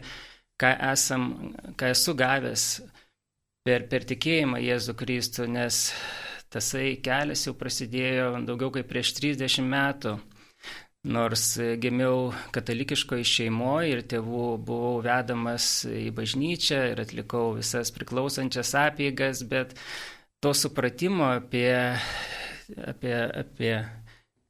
ką, 0.60 0.72
esam, 0.92 1.30
ką 1.78 1.92
esu 1.94 2.14
gavęs 2.18 2.66
per, 3.66 3.86
per 3.90 4.06
tikėjimą 4.08 4.60
Jėzų 4.64 4.96
Kristų, 4.98 5.46
nes 5.52 5.86
tasai 6.50 6.98
kelias 7.04 7.46
jau 7.46 7.54
prasidėjo 7.56 8.32
daugiau 8.48 8.72
kaip 8.74 8.90
prieš 8.90 9.14
30 9.20 9.66
metų. 9.70 10.18
Nors 11.10 11.54
gimiau 11.80 12.28
katalikiškoje 12.52 13.24
šeimoje 13.24 13.94
ir 13.94 14.02
tėvų 14.04 14.48
buvau 14.68 14.98
vedamas 15.00 15.86
į 15.88 16.10
bažnyčią 16.12 16.80
ir 16.90 17.00
atlikau 17.00 17.54
visas 17.56 17.88
priklausančias 17.96 18.74
apėgas, 18.76 19.40
bet 19.48 19.72
to 20.44 20.52
supratimo 20.52 21.30
apie, 21.38 21.72
apie, 22.76 23.14
apie 23.42 23.74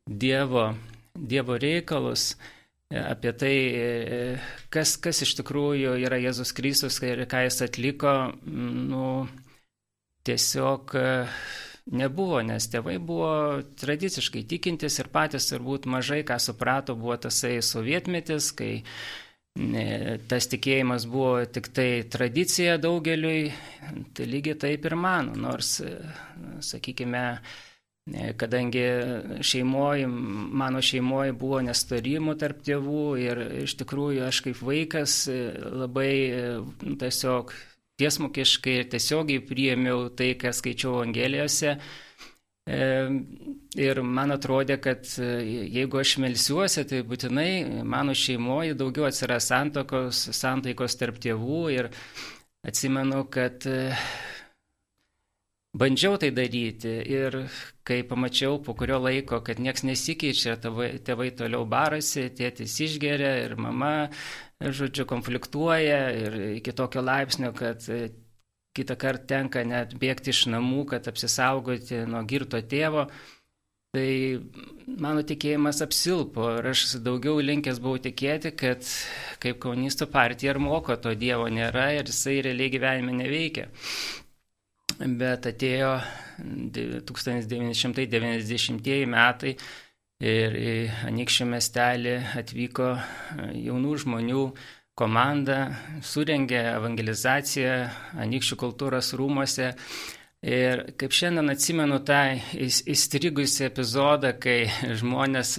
dievo, 0.07 0.71
dievo 1.15 1.59
reikalus, 1.61 2.35
apie 2.91 3.33
tai, 3.39 3.55
kas, 4.75 4.97
kas 4.99 5.23
iš 5.27 5.37
tikrųjų 5.39 5.95
yra 6.03 6.19
Jėzus 6.19 6.55
Kristus 6.57 6.99
ir 7.07 7.25
ką 7.31 7.45
jis 7.47 7.61
atliko, 7.69 8.15
nu, 8.45 9.29
tiesiog 10.27 10.97
nebuvo, 11.91 12.41
nes 12.47 12.67
tėvai 12.71 12.99
buvo 13.03 13.63
tradiciškai 13.81 14.45
tikintis 14.51 14.99
ir 15.01 15.11
patys 15.13 15.49
turbūt 15.51 15.89
mažai 15.91 16.23
ką 16.27 16.39
suprato, 16.43 16.97
buvo 16.99 17.17
tasai 17.19 17.59
sovietmetis, 17.65 18.53
kai 18.57 18.73
tas 20.31 20.47
tikėjimas 20.47 21.09
buvo 21.11 21.45
tik 21.51 21.73
tai 21.75 22.05
tradicija 22.07 22.77
daugeliui, 22.79 23.51
tai 24.15 24.29
lygiai 24.31 24.59
taip 24.67 24.87
ir 24.87 24.95
mano, 24.95 25.35
nors, 25.35 25.81
sakykime, 26.63 27.25
kadangi 28.41 28.85
šeimoji, 29.47 30.07
mano 30.63 30.83
šeimoji 30.83 31.35
buvo 31.39 31.61
nestarimų 31.67 32.37
tarp 32.41 32.63
tėvų 32.67 33.07
ir 33.23 33.43
iš 33.65 33.77
tikrųjų 33.83 34.25
aš 34.27 34.43
kaip 34.47 34.63
vaikas 34.67 35.17
labai 35.31 36.13
tiesiog 37.01 37.53
tiesmukiškai 38.01 38.79
ir 38.81 38.89
tiesiogiai 38.95 39.43
priėmiau 39.45 40.09
tai, 40.17 40.33
ką 40.41 40.55
skaičiau 40.57 41.01
Evangelijose. 41.01 41.77
Ir 42.71 44.01
man 44.05 44.35
atrodė, 44.35 44.77
kad 44.83 45.07
e, 45.19 45.29
jeigu 45.75 45.99
aš 46.01 46.17
melsiuosi, 46.23 46.85
tai 46.87 47.01
būtinai 47.09 47.83
mano 47.89 48.15
šeimoje 48.15 48.77
daugiau 48.79 49.09
atsiras 49.09 49.49
santokos, 49.51 50.21
santaikos 50.37 50.99
tarp 51.01 51.19
tėvų. 51.23 51.63
Ir 51.75 51.89
atsimenu, 52.67 53.25
kad 53.33 53.67
e, 53.67 53.95
bandžiau 55.77 56.19
tai 56.19 56.31
daryti. 56.35 56.93
Ir 57.11 57.37
kai 57.87 58.03
pamačiau 58.07 58.61
po 58.63 58.75
kurio 58.79 59.01
laiko, 59.03 59.41
kad 59.47 59.61
nieks 59.63 59.85
nesikeičia, 59.87 60.57
tėvai, 60.63 60.93
tėvai 61.07 61.31
toliau 61.37 61.67
barasi, 61.69 62.29
tėtis 62.37 62.79
išgeria 62.87 63.37
ir 63.45 63.57
mama 63.61 64.11
žodžiu, 64.61 65.07
konfliktuoja 65.09 66.01
ir 66.13 66.41
iki 66.59 66.75
tokio 66.77 67.03
laipsnio, 67.05 67.53
kad 67.57 67.87
kitą 68.77 68.97
kartą 68.97 69.27
tenka 69.27 69.65
net 69.67 69.97
bėgti 69.99 70.35
iš 70.35 70.47
namų, 70.53 70.85
kad 70.93 71.09
apsisaugoti 71.11 72.05
nuo 72.09 72.23
girto 72.29 72.61
tėvo. 72.61 73.09
Tai 73.91 74.11
mano 75.03 75.25
tikėjimas 75.27 75.81
apsilpo 75.83 76.45
ir 76.61 76.69
aš 76.71 76.85
daugiau 77.03 77.41
linkęs 77.43 77.81
buvau 77.83 77.99
tikėti, 77.99 78.53
kad 78.55 78.87
kaip 79.43 79.59
komunistų 79.65 80.07
partija 80.13 80.53
ir 80.55 80.61
moko 80.63 80.95
to 80.95 81.17
Dievo 81.19 81.49
nėra 81.51 81.89
ir 81.97 82.07
jisai 82.07 82.37
realiai 82.47 82.71
gyvenime 82.71 83.17
neveikia. 83.19 83.67
Bet 85.01 85.47
atėjo 85.49 85.95
1990 87.09 89.07
metai 89.09 89.57
Ir 90.21 90.53
į 90.53 90.73
Anikščių 91.09 91.47
miestelį 91.49 92.11
atvyko 92.37 92.91
jaunų 93.57 93.95
žmonių 94.03 94.43
komanda, 95.01 95.71
surengė 96.05 96.59
evangelizaciją 96.75 97.77
Anikščių 98.21 98.59
kultūros 98.61 99.15
rūmose. 99.17 99.71
Ir 100.45 100.83
kaip 101.01 101.17
šiandien 101.17 101.49
atsimenu 101.55 102.03
tą 102.05 102.21
įstrigusią 102.53 103.71
epizodą, 103.71 104.35
kai 104.37 104.69
žmonės 105.01 105.55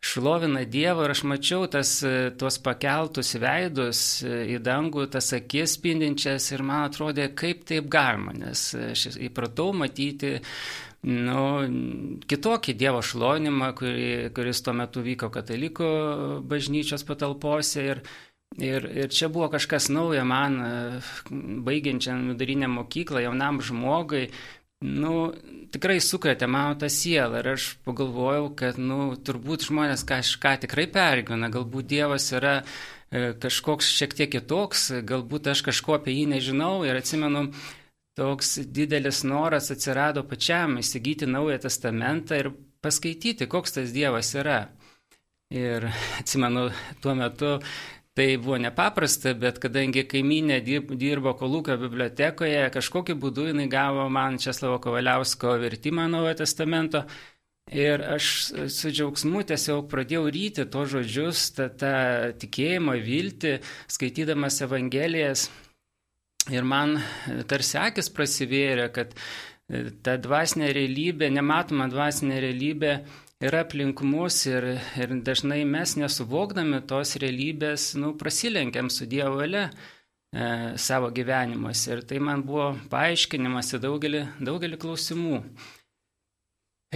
šlovina 0.00 0.64
Dievą 0.64 1.06
ir 1.06 1.14
aš 1.14 1.24
mačiau 1.26 1.66
tas, 1.70 1.98
e, 2.06 2.30
tuos 2.38 2.58
pakeltus 2.62 3.34
veidus 3.40 4.02
į 4.24 4.60
dangų, 4.62 5.08
tas 5.10 5.32
akis 5.34 5.78
spindinčias 5.78 6.50
ir 6.54 6.62
man 6.62 6.86
atrodė, 6.88 7.28
kaip 7.34 7.64
taip 7.68 7.88
galima, 7.90 8.34
nes 8.36 8.70
aš 8.74 9.08
įpratau 9.16 9.72
matyti 9.74 10.38
nu, 11.06 11.42
kitokį 12.30 12.74
Dievo 12.78 13.02
šlovinimą, 13.02 13.72
kuri, 13.78 14.30
kuris 14.34 14.62
tuo 14.62 14.74
metu 14.74 15.02
vyko 15.04 15.30
katalikų 15.34 15.90
bažnyčios 16.48 17.04
patalpose. 17.06 17.84
Ir, 17.92 18.02
ir, 18.58 18.86
ir 19.04 19.12
čia 19.14 19.30
buvo 19.30 19.50
kažkas 19.52 19.90
naujo 19.94 20.24
man, 20.26 20.58
baigiančiam 21.66 22.32
vidurinę 22.32 22.70
mokyklą, 22.70 23.22
jaunam 23.28 23.62
žmogui. 23.62 24.28
Nu, 24.78 25.32
tikrai 25.74 25.96
sukretė 25.98 26.46
mano 26.46 26.76
tą 26.78 26.86
sielą 26.92 27.40
ir 27.40 27.48
aš 27.56 27.64
pagalvojau, 27.86 28.52
kad, 28.60 28.76
nu, 28.78 29.16
turbūt 29.26 29.66
žmonės 29.66 30.04
kažką 30.06 30.52
tikrai 30.62 30.84
pergyvena, 30.94 31.48
galbūt 31.50 31.88
Dievas 31.90 32.28
yra 32.30 32.60
e, 32.62 33.32
kažkoks 33.42 33.88
šiek 33.90 34.14
tiek 34.14 34.30
kitoks, 34.36 34.92
galbūt 35.02 35.50
aš 35.50 35.64
kažko 35.66 35.96
apie 35.98 36.14
jį 36.14 36.28
nežinau 36.36 36.86
ir 36.86 37.00
atsimenu, 37.00 37.48
toks 38.18 38.60
didelis 38.70 39.24
noras 39.26 39.72
atsirado 39.74 40.22
pačiam 40.22 40.78
įsigyti 40.78 41.26
Naują 41.26 41.58
Testamentą 41.66 42.38
ir 42.38 42.52
paskaityti, 42.78 43.50
koks 43.50 43.80
tas 43.80 43.90
Dievas 43.90 44.30
yra. 44.38 44.68
Ir 45.50 45.88
atsimenu, 46.20 46.68
tuo 47.02 47.18
metu 47.18 47.56
tai 48.18 48.34
buvo 48.42 48.56
nepaprasta, 48.58 49.30
bet 49.38 49.60
kadangi 49.62 50.02
kaiminė 50.10 50.56
dirbo 50.66 51.36
Kolūkio 51.38 51.76
bibliotekoje, 51.78 52.64
kažkokiu 52.74 53.14
būdu 53.14 53.44
jinai 53.52 53.68
gavo 53.70 54.08
man 54.10 54.40
Česlavo 54.42 54.80
Kovaliausko 54.82 55.52
vertimą 55.62 56.08
Naujo 56.10 56.32
Testamento. 56.40 57.04
Ir 57.70 58.02
aš 58.16 58.30
su 58.74 58.90
džiaugsmu 58.90 59.44
tiesiog 59.46 59.86
pradėjau 59.92 60.24
ryti 60.34 60.64
to 60.72 60.82
žodžius, 60.88 61.44
tą, 61.54 61.68
tą 61.78 61.92
tikėjimą, 62.42 62.96
viltį, 63.06 63.54
skaitydamas 63.94 64.58
Evangelijas. 64.66 65.46
Ir 66.50 66.66
man 66.66 66.96
tarsi 67.46 67.78
akis 67.78 68.10
prasivėrė, 68.10 68.88
kad 68.98 69.14
ta 70.02 70.18
dvasinė 70.18 70.72
realybė, 70.74 71.30
nematoma 71.38 71.86
dvasinė 71.92 72.42
realybė 72.48 72.94
yra 73.40 73.62
aplink 73.62 74.02
mus 74.02 74.40
ir, 74.50 74.64
ir 74.98 75.14
dažnai 75.26 75.62
mes 75.68 75.94
nesuvokdami 76.00 76.82
tos 76.90 77.14
realybės, 77.22 77.92
nu, 78.00 78.14
prasilenkiam 78.18 78.90
su 78.90 79.06
Dievo 79.06 79.38
valia 79.38 79.68
e, 79.68 80.74
savo 80.74 81.12
gyvenimuose. 81.14 81.92
Ir 81.94 82.04
tai 82.10 82.18
man 82.18 82.42
buvo 82.46 82.72
paaiškinimas 82.90 83.76
į 83.78 83.82
daugelį, 83.86 84.24
daugelį 84.42 84.80
klausimų. 84.82 85.42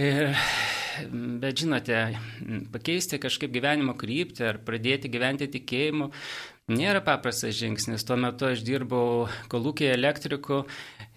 Ir, 0.03 0.33
bet 1.39 1.61
žinote, 1.61 1.99
pakeisti 2.73 3.21
kažkaip 3.21 3.53
gyvenimo 3.53 3.95
kryptį 3.95 4.47
ar 4.49 4.59
pradėti 4.65 5.11
gyventi 5.13 5.47
tikėjimu, 5.53 6.09
nėra 6.73 7.03
paprastas 7.05 7.55
žingsnis. 7.55 8.03
Tuo 8.03 8.17
metu 8.19 8.49
aš 8.49 8.65
dirbau 8.67 9.29
kolūkėje 9.53 9.95
elektriku 9.95 10.63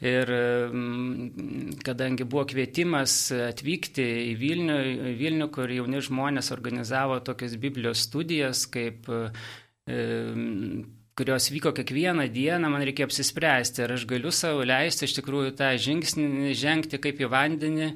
ir 0.05 0.33
mm, 0.33 1.79
kadangi 1.87 2.27
buvo 2.29 2.45
kvietimas 2.51 3.31
atvykti 3.33 4.05
į 4.33 4.35
Vilnių, 4.43 4.77
į 5.13 5.17
Vilnių 5.23 5.49
kur 5.55 5.73
jauni 5.73 6.03
žmonės 6.05 6.53
organizavo 6.57 7.23
tokias 7.25 7.57
Biblijos 7.61 8.05
studijas 8.09 8.67
kaip 8.69 9.09
kurios 11.17 11.49
vyko 11.49 11.73
kiekvieną 11.73 12.27
dieną, 12.29 12.69
man 12.69 12.85
reikėjo 12.85 13.09
apsispręsti, 13.09 13.81
ar 13.87 13.95
aš 13.95 14.05
galiu 14.09 14.33
savo 14.35 14.65
leisti 14.69 15.07
iš 15.07 15.17
tikrųjų 15.17 15.55
tą 15.57 15.71
žingsnį 15.81 16.53
žengti 16.53 17.01
kaip 17.01 17.23
į 17.25 17.31
vandenį, 17.33 17.87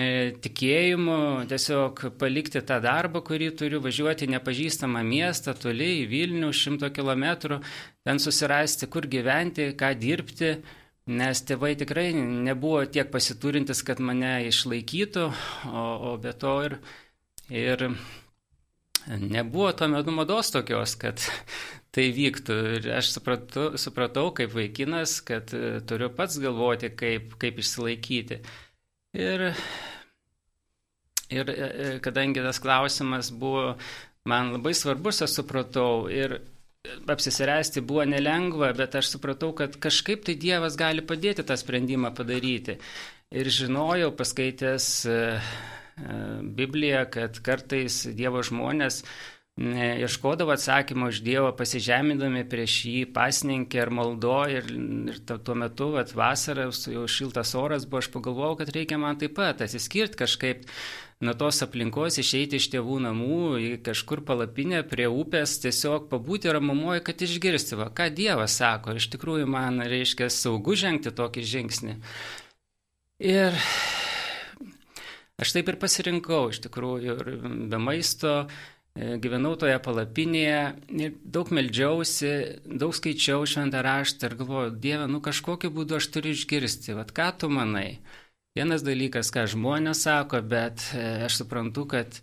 e, 0.00 0.06
tikėjimu, 0.46 1.18
tiesiog 1.50 2.00
palikti 2.20 2.62
tą 2.64 2.78
darbą, 2.80 3.20
kurį 3.26 3.50
turiu, 3.60 3.82
važiuoti 3.84 4.24
į 4.24 4.32
nepažįstamą 4.38 5.04
miestą, 5.04 5.52
toli 5.60 5.90
į 5.98 6.08
Vilnių, 6.14 6.54
šimto 6.56 6.88
kilometrų, 6.88 7.60
ten 8.08 8.22
susirasti, 8.22 8.88
kur 8.88 9.10
gyventi, 9.12 9.74
ką 9.76 9.92
dirbti. 10.00 10.54
Nes 11.04 11.42
tėvai 11.44 11.74
tikrai 11.76 12.14
nebuvo 12.16 12.78
tiek 12.88 13.10
pasiturintis, 13.12 13.82
kad 13.84 13.98
mane 14.00 14.38
išlaikytų, 14.48 15.24
o, 15.68 15.82
o 16.08 16.12
be 16.16 16.32
to 16.32 16.52
ir, 16.64 16.76
ir 17.52 17.84
nebuvo 19.20 19.72
tuo 19.76 19.88
metu 19.92 20.14
mados 20.16 20.48
tokios, 20.54 20.94
kad 20.96 21.20
tai 21.94 22.08
vyktų. 22.16 22.56
Ir 22.78 22.88
aš 22.96 23.12
supratau, 23.18 23.66
supratau 23.80 24.30
kaip 24.36 24.54
vaikinas, 24.56 25.18
kad 25.28 25.52
e, 25.52 25.82
turiu 25.84 26.08
pats 26.14 26.40
galvoti, 26.40 26.88
kaip, 26.96 27.36
kaip 27.42 27.60
išsilaikyti. 27.60 28.40
Ir, 29.20 29.46
ir 31.28 31.52
e, 31.52 31.60
e, 31.60 31.92
kadangi 32.04 32.42
tas 32.48 32.62
klausimas 32.64 33.28
buvo 33.28 33.74
man 34.24 34.54
labai 34.56 34.72
svarbus, 34.72 35.20
aš 35.28 35.36
supratau. 35.42 36.08
Ir 36.08 36.40
apsisiresti 37.08 37.80
buvo 37.80 38.04
nelengva, 38.08 38.72
bet 38.76 38.96
aš 38.98 39.14
supratau, 39.14 39.52
kad 39.56 39.76
kažkaip 39.80 40.24
tai 40.26 40.36
Dievas 40.40 40.76
gali 40.80 41.04
padėti 41.04 41.44
tą 41.46 41.56
sprendimą 41.58 42.12
padaryti. 42.16 42.78
Ir 43.34 43.50
žinojau, 43.50 44.12
paskaitęs 44.16 44.88
Bibliją, 46.58 47.04
kad 47.14 47.38
kartais 47.46 48.02
Dievo 48.18 48.42
žmonės 48.44 49.02
ieškodavo 49.54 50.50
atsakymą 50.50 51.12
iš 51.12 51.20
Dievo, 51.22 51.52
pasižemindami 51.54 52.42
prieš 52.50 52.78
jį 52.90 53.04
pasninkę 53.14 53.84
ar 53.84 53.92
maldo 53.94 54.40
ir, 54.50 54.66
ir 54.66 55.20
tuo 55.30 55.54
metu, 55.54 55.92
vat, 55.94 56.10
vasarą, 56.10 56.72
jau 56.74 57.04
šiltas 57.06 57.54
oras 57.54 57.86
buvo, 57.86 58.02
aš 58.02 58.10
pagalvojau, 58.16 58.58
kad 58.58 58.74
reikia 58.74 58.98
man 58.98 59.20
taip 59.20 59.36
pat 59.38 59.62
atsiskirti 59.62 60.18
kažkaip 60.24 60.66
nuo 61.22 61.34
tos 61.38 61.62
aplinkos, 61.64 62.18
išeiti 62.18 62.58
iš 62.58 62.68
tėvų 62.72 62.98
namų, 63.06 63.40
į 63.60 63.70
kažkur 63.86 64.24
palapinę 64.26 64.82
prie 64.88 65.06
upės, 65.10 65.58
tiesiog 65.62 66.08
pabūti 66.10 66.52
ramumoje, 66.54 67.04
kad 67.06 67.22
išgirsti, 67.26 67.78
va, 67.80 67.90
ką 67.94 68.10
Dievas 68.16 68.58
sako. 68.60 68.96
Iš 68.98 69.10
tikrųjų 69.14 69.48
man 69.50 69.84
reiškia 69.84 70.30
saugu 70.32 70.76
žengti 70.78 71.14
tokį 71.14 71.46
žingsnį. 71.54 71.96
Ir 73.24 73.56
aš 75.40 75.54
taip 75.54 75.70
ir 75.70 75.80
pasirinkau, 75.80 76.48
iš 76.50 76.64
tikrųjų, 76.66 77.18
ir 77.20 77.34
be 77.70 77.82
maisto, 77.82 78.44
E, 78.94 79.16
gyvenau 79.18 79.56
toje 79.58 79.74
palapinėje 79.82 80.58
ir 81.02 81.14
daug 81.36 81.48
meldžiausi, 81.56 82.28
daug 82.78 82.92
skaičiau 82.94 83.42
šventą 83.50 83.80
raštą 83.82 84.28
ir 84.28 84.36
galvoju, 84.38 84.74
Dieve, 84.84 85.08
nu 85.10 85.18
kažkokiu 85.24 85.72
būdu 85.74 85.96
aš 85.98 86.06
turiu 86.14 86.34
išgirsti, 86.36 86.94
vad 86.94 87.10
ką 87.16 87.32
tu 87.40 87.50
manai. 87.50 87.98
Vienas 88.54 88.84
dalykas, 88.86 89.32
ką 89.34 89.48
žmonės 89.50 90.04
sako, 90.06 90.38
bet 90.46 90.84
e, 90.94 91.02
aš 91.26 91.40
suprantu, 91.40 91.88
kad 91.90 92.20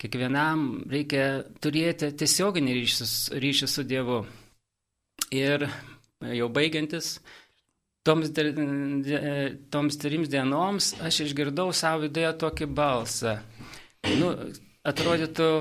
kiekvienam 0.00 0.86
reikia 0.88 1.44
turėti 1.60 2.08
tiesioginį 2.16 2.76
ryšį, 2.78 3.08
ryšį 3.44 3.68
su 3.68 3.84
Dievu. 3.84 4.22
Ir 5.36 5.66
jau 6.24 6.48
baigiantis, 6.56 7.18
toms, 8.08 8.32
toms 9.76 10.00
trims 10.00 10.32
dienoms 10.32 10.94
aš 11.04 11.20
išgirdau 11.26 11.68
savo 11.76 12.06
viduje 12.06 12.32
tokį 12.40 12.70
balsą. 12.80 13.36
Nu, 14.16 14.32
atrodytų 14.88 15.52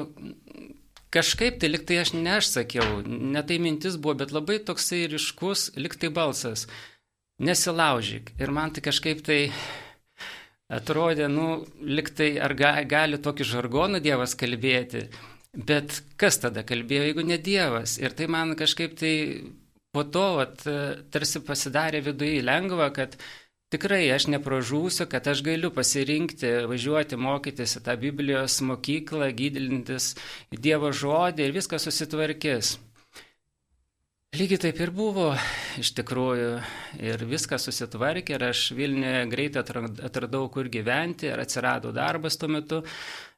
kažkaip 1.14 1.60
tai 1.60 1.74
liktai 1.74 2.00
aš 2.00 2.16
ne 2.16 2.38
aš 2.40 2.56
sakiau, 2.56 3.04
ne 3.04 3.44
tai 3.44 3.60
mintis 3.60 4.00
buvo, 4.00 4.22
bet 4.24 4.32
labai 4.32 4.62
toksai 4.64 5.04
ryškus, 5.12 5.74
liktai 5.76 6.16
balsas. 6.16 6.70
Nesilaužyk. 7.44 8.38
Ir 8.40 8.56
man 8.56 8.72
tai 8.72 8.88
kažkaip 8.88 9.20
tai 9.26 9.50
atrodė, 10.72 11.28
nu, 11.32 11.64
liktai 11.82 12.38
ar 12.42 12.56
ga, 12.58 12.74
gali 12.88 13.20
tokį 13.22 13.48
žargoną 13.50 14.02
Dievas 14.04 14.36
kalbėti. 14.40 15.08
Bet 15.54 16.00
kas 16.18 16.40
tada 16.42 16.64
kalbėjo, 16.66 17.10
jeigu 17.10 17.26
ne 17.28 17.38
Dievas? 17.38 18.00
Ir 18.02 18.16
tai 18.18 18.28
man 18.32 18.56
kažkaip 18.58 18.96
tai 18.98 19.14
po 19.94 20.04
to, 20.10 20.28
at, 20.42 20.64
tarsi 21.14 21.44
pasidarė 21.46 22.02
viduje 22.02 22.42
lengva, 22.42 22.90
kad 22.96 23.20
tikrai 23.74 24.08
aš 24.16 24.28
nepražūsiu, 24.34 25.06
kad 25.10 25.28
aš 25.30 25.44
galiu 25.46 25.70
pasirinkti, 25.74 26.66
važiuoti 26.70 27.20
mokytis 27.22 27.78
į 27.78 27.84
tą 27.86 27.98
Biblijos 28.02 28.58
mokyklą, 28.66 29.30
gydilintis 29.38 30.16
Dievo 30.50 30.90
žodį 30.90 31.46
ir 31.48 31.56
viskas 31.60 31.86
susitvarkys. 31.86 32.78
Lygiai 34.34 34.58
taip 34.58 34.80
ir 34.82 34.90
buvo, 34.90 35.28
iš 35.78 35.92
tikrųjų, 35.94 36.54
ir 37.06 37.24
viskas 37.30 37.68
susitvarkė, 37.68 38.34
ir 38.34 38.46
aš 38.48 38.62
Vilniuje 38.74 39.28
greitai 39.30 39.62
atradau, 39.62 40.48
kur 40.50 40.72
gyventi, 40.74 41.28
ir 41.30 41.44
atsirado 41.44 41.92
darbas 41.94 42.40
tuo 42.42 42.50
metu. 42.50 42.80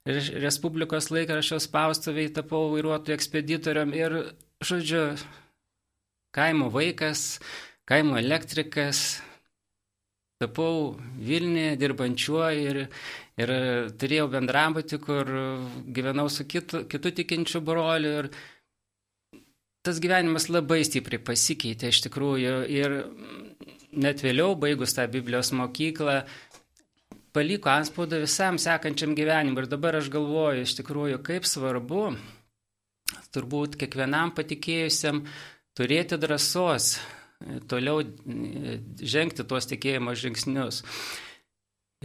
Respublikos 0.08 1.10
laikraščio 1.12 1.60
spaustuviai 1.66 2.32
tapau 2.38 2.70
vairuotojų 2.72 3.18
ekspeditoriam 3.18 3.92
ir, 3.92 4.16
žodžiu, 4.64 5.04
kaimo 6.32 6.72
vaikas, 6.72 7.42
kaimo 7.92 8.16
elektrikas, 8.22 9.04
tapau 10.40 10.96
Vilniuje 11.20 11.76
dirbančiuoju 11.84 12.66
ir, 12.72 12.84
ir 13.44 13.56
turėjau 14.00 14.32
bendrambatį, 14.32 15.04
kur 15.04 15.38
gyvenau 15.92 16.32
su 16.32 16.48
kitu, 16.48 16.86
kitu 16.88 17.12
tikinčiu 17.20 17.60
broliu. 17.68 18.22
Ir 18.24 18.36
tas 19.86 20.02
gyvenimas 20.04 20.50
labai 20.50 20.82
stipriai 20.88 21.22
pasikeitė 21.24 21.92
iš 21.94 22.02
tikrųjų. 22.08 22.56
Ir 22.74 22.98
net 23.96 24.24
vėliau, 24.26 24.56
baigus 24.60 24.96
tą 24.98 25.06
Biblijos 25.12 25.54
mokyklą, 25.56 26.22
paliko 27.36 27.72
anspaudą 27.72 28.22
visam 28.24 28.60
sekančiam 28.62 29.16
gyvenimui. 29.18 29.64
Ir 29.64 29.72
dabar 29.72 30.00
aš 30.00 30.10
galvoju 30.14 30.66
iš 30.66 30.78
tikrųjų, 30.82 31.22
kaip 31.26 31.48
svarbu 31.50 32.08
turbūt 33.36 33.78
kiekvienam 33.80 34.34
patikėjusiam 34.36 35.22
turėti 35.78 36.18
drąsos 36.20 36.96
toliau 37.70 38.02
žengti 39.02 39.46
tuos 39.48 39.68
tikėjimo 39.70 40.16
žingsnius. 40.18 40.82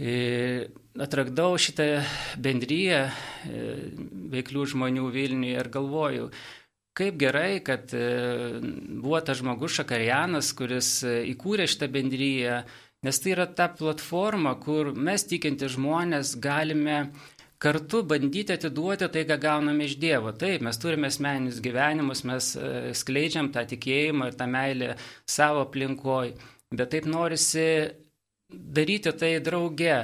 E, 0.01 0.69
atradau 0.97 1.57
šitą 1.61 2.01
bendryją 2.41 3.01
e, 3.05 3.11
veiklių 4.33 4.65
žmonių 4.73 5.09
Vilniuje 5.13 5.59
ir 5.59 5.69
galvoju, 5.71 6.29
kaip 6.97 7.17
gerai, 7.19 7.61
kad 7.63 7.91
buvo 7.91 9.19
tas 9.23 9.39
žmogus 9.39 9.77
Šakarianas, 9.79 10.51
kuris 10.57 10.89
įkūrė 11.07 11.67
šitą 11.71 11.87
bendryją, 11.91 12.61
nes 13.05 13.21
tai 13.23 13.35
yra 13.35 13.47
ta 13.47 13.69
platforma, 13.71 14.57
kur 14.61 14.91
mes 14.93 15.23
tikinti 15.29 15.69
žmonės 15.71 16.35
galime 16.43 17.05
kartu 17.61 18.01
bandyti 18.03 18.55
atiduoti 18.55 19.09
tai, 19.13 19.25
ką 19.29 19.37
gauname 19.41 19.85
iš 19.85 19.97
Dievo. 20.01 20.33
Taip, 20.33 20.63
mes 20.65 20.79
turime 20.81 21.11
asmeninius 21.11 21.61
gyvenimus, 21.61 22.23
mes 22.25 22.53
e, 22.57 22.93
skleidžiam 22.97 23.51
tą 23.53 23.65
tikėjimą 23.69 24.31
ir 24.31 24.37
tą 24.39 24.47
meilę 24.49 24.95
savo 25.29 25.65
aplinkoje, 25.67 26.33
bet 26.73 26.93
taip 26.95 27.09
norisi 27.09 27.67
daryti 28.49 29.13
tai 29.13 29.35
drauge, 29.45 29.99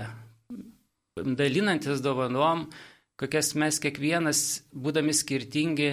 dalinantis 1.17 2.03
dovanom, 2.05 2.67
kokias 3.17 3.55
mes 3.57 3.81
kiekvienas, 3.81 4.43
būdami 4.77 5.15
skirtingi, 5.17 5.91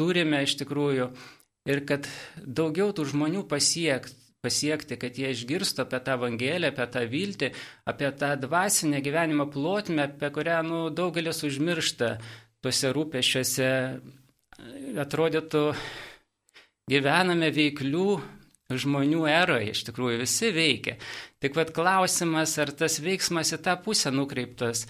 turime 0.00 0.40
iš 0.46 0.56
tikrųjų 0.62 1.10
ir 1.68 1.84
kad 1.88 2.08
daugiau 2.40 2.90
tų 2.96 3.06
žmonių 3.12 3.44
pasiekt, 3.50 4.16
pasiekti, 4.40 4.96
kad 5.00 5.18
jie 5.20 5.34
išgirstų 5.34 5.84
apie 5.84 6.00
tą 6.04 6.16
Evangeliją, 6.16 6.72
apie 6.72 6.86
tą 6.94 7.04
viltį, 7.12 7.50
apie 7.92 8.08
tą 8.16 8.32
dvasinę 8.40 9.02
gyvenimo 9.04 9.46
plotmę, 9.52 10.08
apie 10.08 10.30
kurią 10.32 10.62
nu, 10.66 10.80
daugelis 10.88 11.44
užmiršta 11.46 12.14
tuose 12.64 12.92
rūpešiuose. 12.96 13.70
Atrodytų, 15.00 15.62
gyvename 16.90 17.48
veiklių 17.54 18.08
žmonių 18.76 19.24
eroje, 19.30 19.70
iš 19.72 19.84
tikrųjų 19.88 20.20
visi 20.20 20.50
veikia. 20.54 20.96
Tik 21.42 21.56
vad 21.56 21.72
klausimas, 21.74 22.56
ar 22.60 22.72
tas 22.76 22.98
veiksmas 23.02 23.54
į 23.56 23.60
tą 23.64 23.76
pusę 23.84 24.12
nukreiptas. 24.14 24.84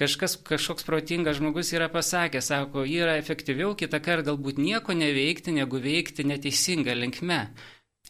Kažkas, 0.00 0.38
kažkoks 0.40 0.86
protingas 0.88 1.36
žmogus 1.36 1.74
yra 1.76 1.90
pasakęs, 1.92 2.48
sako, 2.48 2.86
yra 2.88 3.18
efektyviau 3.20 3.74
kitą 3.76 4.00
kartą 4.00 4.32
galbūt 4.32 4.58
nieko 4.58 4.96
neveikti, 4.96 5.52
negu 5.52 5.80
veikti 5.82 6.24
neteisinga 6.24 6.96
linkme. 6.96 7.42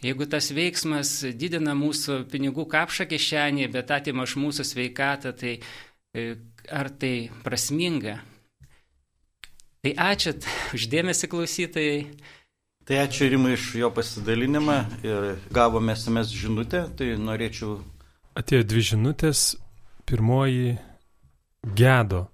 Jeigu 0.03 0.27
tas 0.31 0.51
veiksmas 0.55 1.11
didina 1.38 1.75
mūsų 1.79 2.25
pinigų 2.31 2.66
kapšą 2.71 3.07
kišenį, 3.11 3.68
bet 3.75 3.90
atima 3.95 4.27
iš 4.27 4.37
mūsų 4.38 4.66
sveikatą, 4.66 5.35
tai 5.38 5.57
e, 5.59 6.25
ar 6.71 6.90
tai 6.90 7.31
prasminga? 7.45 8.21
Tai 9.83 9.92
ačiū 9.99 10.37
uždėmesi 10.79 11.27
klausytojai. 11.27 12.03
Tai 12.87 12.99
ačiū 13.03 13.27
Rimai 13.31 13.57
iš 13.57 13.64
jo 13.79 13.88
pasidalinimą 13.95 14.77
ir 15.07 15.29
gavome 15.55 15.95
SMS 15.95 16.31
žinutę, 16.35 16.85
tai 16.99 17.12
norėčiau. 17.18 17.81
Atėjo 18.38 18.66
dvi 18.71 18.83
žinutės. 18.92 19.42
Pirmoji- 20.07 20.79
gedo. 21.62 22.29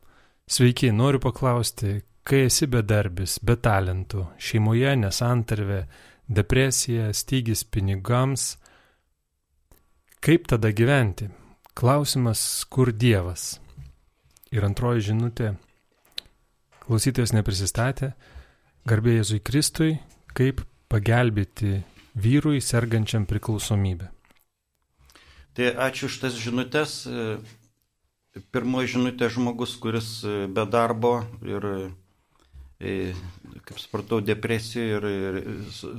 Sveiki, 0.48 0.90
noriu 0.92 1.20
paklausti, 1.20 2.00
kai 2.24 2.46
esi 2.46 2.66
bedarbis, 2.70 3.38
be 3.44 3.56
talentų, 3.60 4.24
šeimoje 4.40 4.94
nesantarvė, 4.96 5.82
depresija, 6.28 7.10
stygis 7.12 7.64
pinigams. 7.68 8.56
Kaip 10.24 10.48
tada 10.48 10.72
gyventi? 10.72 11.28
Klausimas, 11.76 12.64
kur 12.72 12.90
Dievas? 12.92 13.58
Ir 14.50 14.64
antroji 14.64 15.10
žinutė, 15.10 15.52
klausytojas 16.86 17.34
neprisistatė, 17.36 18.14
garbė 18.88 19.18
Jėzui 19.18 19.42
Kristui, 19.44 19.98
kaip 20.32 20.64
pagelbėti 20.88 21.82
vyrui 22.16 22.62
sergančiam 22.64 23.28
priklausomybę. 23.28 24.08
Tai 25.52 25.72
ačiū 25.84 26.08
už 26.08 26.16
tas 26.22 26.36
žinutės. 26.40 27.02
Pirmoji 28.54 28.94
žinutė 28.94 29.30
žmogus, 29.32 29.74
kuris 29.80 30.10
be 30.24 30.64
darbo 30.70 31.18
ir, 31.46 31.66
kaip 32.78 33.80
supratau, 33.80 34.20
depresijoje 34.24 34.98
ir, 34.98 35.08
ir 35.08 35.38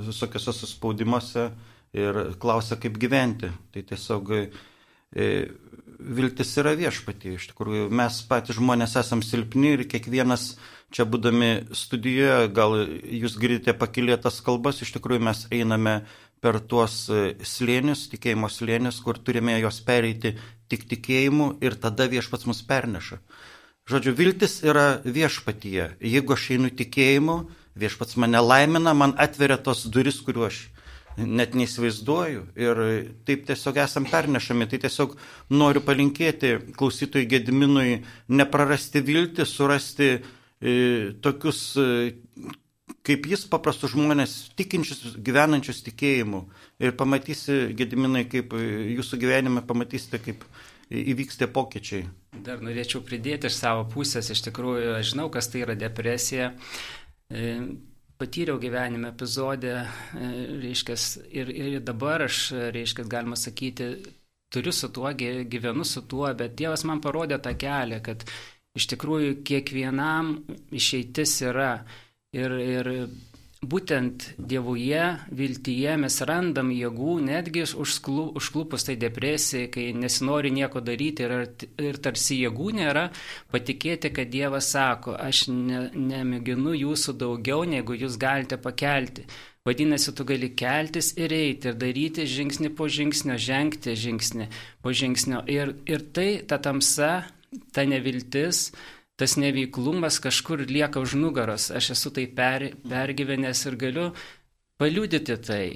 visokiose 0.08 0.54
suspaudimuose 0.56 1.50
ir 1.96 2.20
klausia, 2.40 2.78
kaip 2.80 2.98
gyventi. 3.02 3.50
Tai 3.74 3.84
tiesiog 3.92 4.34
E, 5.10 5.50
viltis 5.98 6.52
yra 6.60 6.76
viešpatį. 6.78 7.34
Iš 7.36 7.48
tikrųjų, 7.50 7.88
mes 7.90 8.20
patys 8.30 8.58
žmonės 8.60 8.94
esam 9.00 9.24
silpni 9.26 9.74
ir 9.74 9.84
kiekvienas 9.90 10.54
čia 10.94 11.06
būdami 11.06 11.74
studijoje, 11.76 12.50
gal 12.54 12.76
jūs 12.86 13.36
girdite 13.38 13.74
pakilėtas 13.78 14.40
kalbas, 14.46 14.80
iš 14.82 14.94
tikrųjų 14.96 15.22
mes 15.26 15.44
einame 15.50 16.00
per 16.40 16.60
tuos 16.62 17.02
e, 17.10 17.34
slėnius, 17.42 18.06
tikėjimo 18.14 18.48
slėnius, 18.50 19.02
kur 19.04 19.18
turime 19.18 19.58
jos 19.58 19.82
pereiti 19.86 20.36
tik 20.70 20.86
tikėjimu 20.90 21.56
ir 21.64 21.76
tada 21.82 22.06
viešpats 22.10 22.46
mus 22.48 22.62
perneša. 22.66 23.20
Žodžiu, 23.90 24.14
viltis 24.14 24.60
yra 24.62 25.00
viešpatyje. 25.04 25.86
Jeigu 25.98 26.36
aš 26.36 26.50
einu 26.54 26.70
tikėjimu, 26.70 27.40
viešpats 27.80 28.18
mane 28.22 28.38
laimina, 28.42 28.94
man 28.94 29.16
atveria 29.18 29.56
tos 29.58 29.82
duris, 29.90 30.20
kuriuo 30.22 30.46
aš 30.46 30.60
net 31.18 31.56
neįsivaizduoju. 31.58 32.44
Ir 32.60 32.82
taip 33.26 33.46
tiesiog 33.48 33.80
esam 33.82 34.06
pernešami. 34.10 34.68
Tai 34.70 34.80
tiesiog 34.84 35.16
noriu 35.50 35.82
palinkėti 35.84 36.54
klausytojui 36.78 37.28
Gediminui 37.30 38.00
neprarasti 38.30 39.02
viltį, 39.04 39.46
surasti 39.48 40.10
e, 40.14 40.20
tokius, 41.24 41.64
e, 41.80 42.14
kaip 43.06 43.26
jis, 43.30 43.46
paprastus 43.50 43.94
žmonės, 43.94 44.34
tikinčius, 44.58 45.16
gyvenančius 45.24 45.82
tikėjimu. 45.86 46.44
Ir 46.82 46.96
pamatysi, 46.98 47.72
Gediminai, 47.76 48.26
kaip 48.30 48.54
jūsų 48.56 49.20
gyvenime 49.22 49.64
pamatysite, 49.66 50.20
kaip 50.22 50.44
įvyks 50.90 51.38
tie 51.40 51.48
pokyčiai. 51.50 52.08
Dar 52.44 52.62
norėčiau 52.64 53.02
pridėti 53.06 53.50
iš 53.50 53.58
savo 53.60 53.86
pusės, 53.90 54.30
iš 54.32 54.42
tikrųjų, 54.48 54.96
aš 54.98 55.14
žinau, 55.14 55.28
kas 55.32 55.48
tai 55.50 55.64
yra 55.64 55.76
depresija. 55.78 56.50
E, 57.30 57.50
patyriau 58.20 58.58
gyvenime 58.62 59.12
epizodę, 59.14 59.74
e, 59.84 60.30
reiškia, 60.62 60.96
ir, 61.30 61.52
ir 61.54 61.78
dabar 61.86 62.26
aš, 62.26 62.50
reiškia, 62.74 63.06
galima 63.10 63.38
sakyti, 63.38 63.92
turiu 64.50 64.74
su 64.74 64.90
tuo, 64.92 65.10
gyvenu 65.14 65.86
su 65.86 66.02
tuo, 66.10 66.26
bet 66.34 66.58
Dievas 66.58 66.84
man 66.88 67.02
parodė 67.02 67.38
tą 67.42 67.54
kelią, 67.58 68.02
kad 68.02 68.26
iš 68.78 68.90
tikrųjų 68.92 69.40
kiekvienam 69.46 70.36
išeitis 70.74 71.38
yra. 71.46 71.72
Ir, 72.30 72.52
ir 72.62 72.88
būtent 73.66 74.28
Dievuje, 74.38 75.02
viltyje 75.34 75.96
mes 75.98 76.18
randam 76.28 76.68
jėgų, 76.70 77.16
netgi 77.26 77.64
užklu, 77.66 78.28
užklupus 78.38 78.86
tai 78.86 78.94
depresijai, 79.02 79.66
kai 79.74 79.88
nesinori 79.98 80.52
nieko 80.54 80.78
daryti 80.78 81.26
ir, 81.26 81.34
ir 81.82 81.98
tarsi 81.98 82.38
jėgų 82.38 82.70
nėra, 82.78 83.08
patikėti, 83.50 84.12
kad 84.14 84.30
Dievas 84.30 84.70
sako, 84.76 85.16
aš 85.18 85.48
ne, 85.50 85.88
nemėginu 85.90 86.76
jūsų 86.78 87.16
daugiau, 87.18 87.66
negu 87.66 87.98
jūs 87.98 88.14
galite 88.20 88.60
pakelti. 88.62 89.26
Vadinasi, 89.66 90.14
tu 90.14 90.24
gali 90.24 90.52
keltis 90.54 91.10
ir 91.18 91.34
eiti 91.34 91.68
ir 91.72 91.82
daryti 91.82 92.28
žingsnį 92.30 92.70
po 92.78 92.86
žingsnio, 92.88 93.34
žengti 93.42 93.98
žingsnį 93.98 94.46
po 94.80 94.94
žingsnio. 94.94 95.42
Ir, 95.50 95.74
ir 95.90 96.06
tai, 96.14 96.30
ta 96.46 96.62
tamsa, 96.62 97.10
ta 97.74 97.84
neviltis, 97.90 98.70
tas 99.20 99.36
neveiklumas 99.36 100.16
kažkur 100.24 100.64
lieka 100.64 101.00
už 101.04 101.18
nugaros. 101.20 101.68
Aš 101.70 101.92
esu 101.94 102.10
tai 102.16 102.24
per, 102.26 102.70
pergyvenęs 102.88 103.66
ir 103.68 103.76
galiu 103.76 104.06
paliudyti 104.80 105.36
tai. 105.44 105.66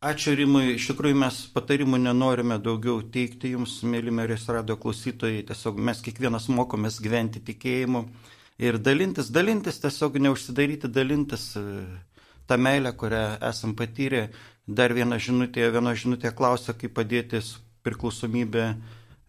Ačiū 0.00 0.32
Rimui, 0.32 0.76
iš 0.78 0.86
tikrųjų 0.88 1.16
mes 1.20 1.38
patarimų 1.52 1.98
nenorime 2.00 2.56
daugiau 2.62 3.02
teikti 3.02 3.50
jums, 3.52 3.74
mėly 3.84 4.14
Merijos 4.14 4.46
radio 4.48 4.78
klausytojai, 4.80 5.42
tiesiog 5.50 5.82
mes 5.88 5.98
kiekvienas 6.06 6.46
mokomės 6.48 6.96
gyventi 7.04 7.42
tikėjimu 7.44 8.06
ir 8.64 8.78
dalintis, 8.80 9.28
dalintis, 9.34 9.82
tiesiog 9.82 10.16
neužsidaryti, 10.24 10.88
dalintis 10.88 11.50
e, 11.58 11.64
tą 12.48 12.56
meilę, 12.56 12.94
kurią 12.96 13.24
esam 13.50 13.74
patyrę. 13.76 14.30
Dar 14.64 14.94
viena 14.96 15.18
žinutė, 15.18 15.66
viena 15.74 15.92
žinutė 15.92 16.32
klausia, 16.38 16.72
kaip 16.72 16.94
padėti 16.96 17.42
priklausomybę 17.84 18.70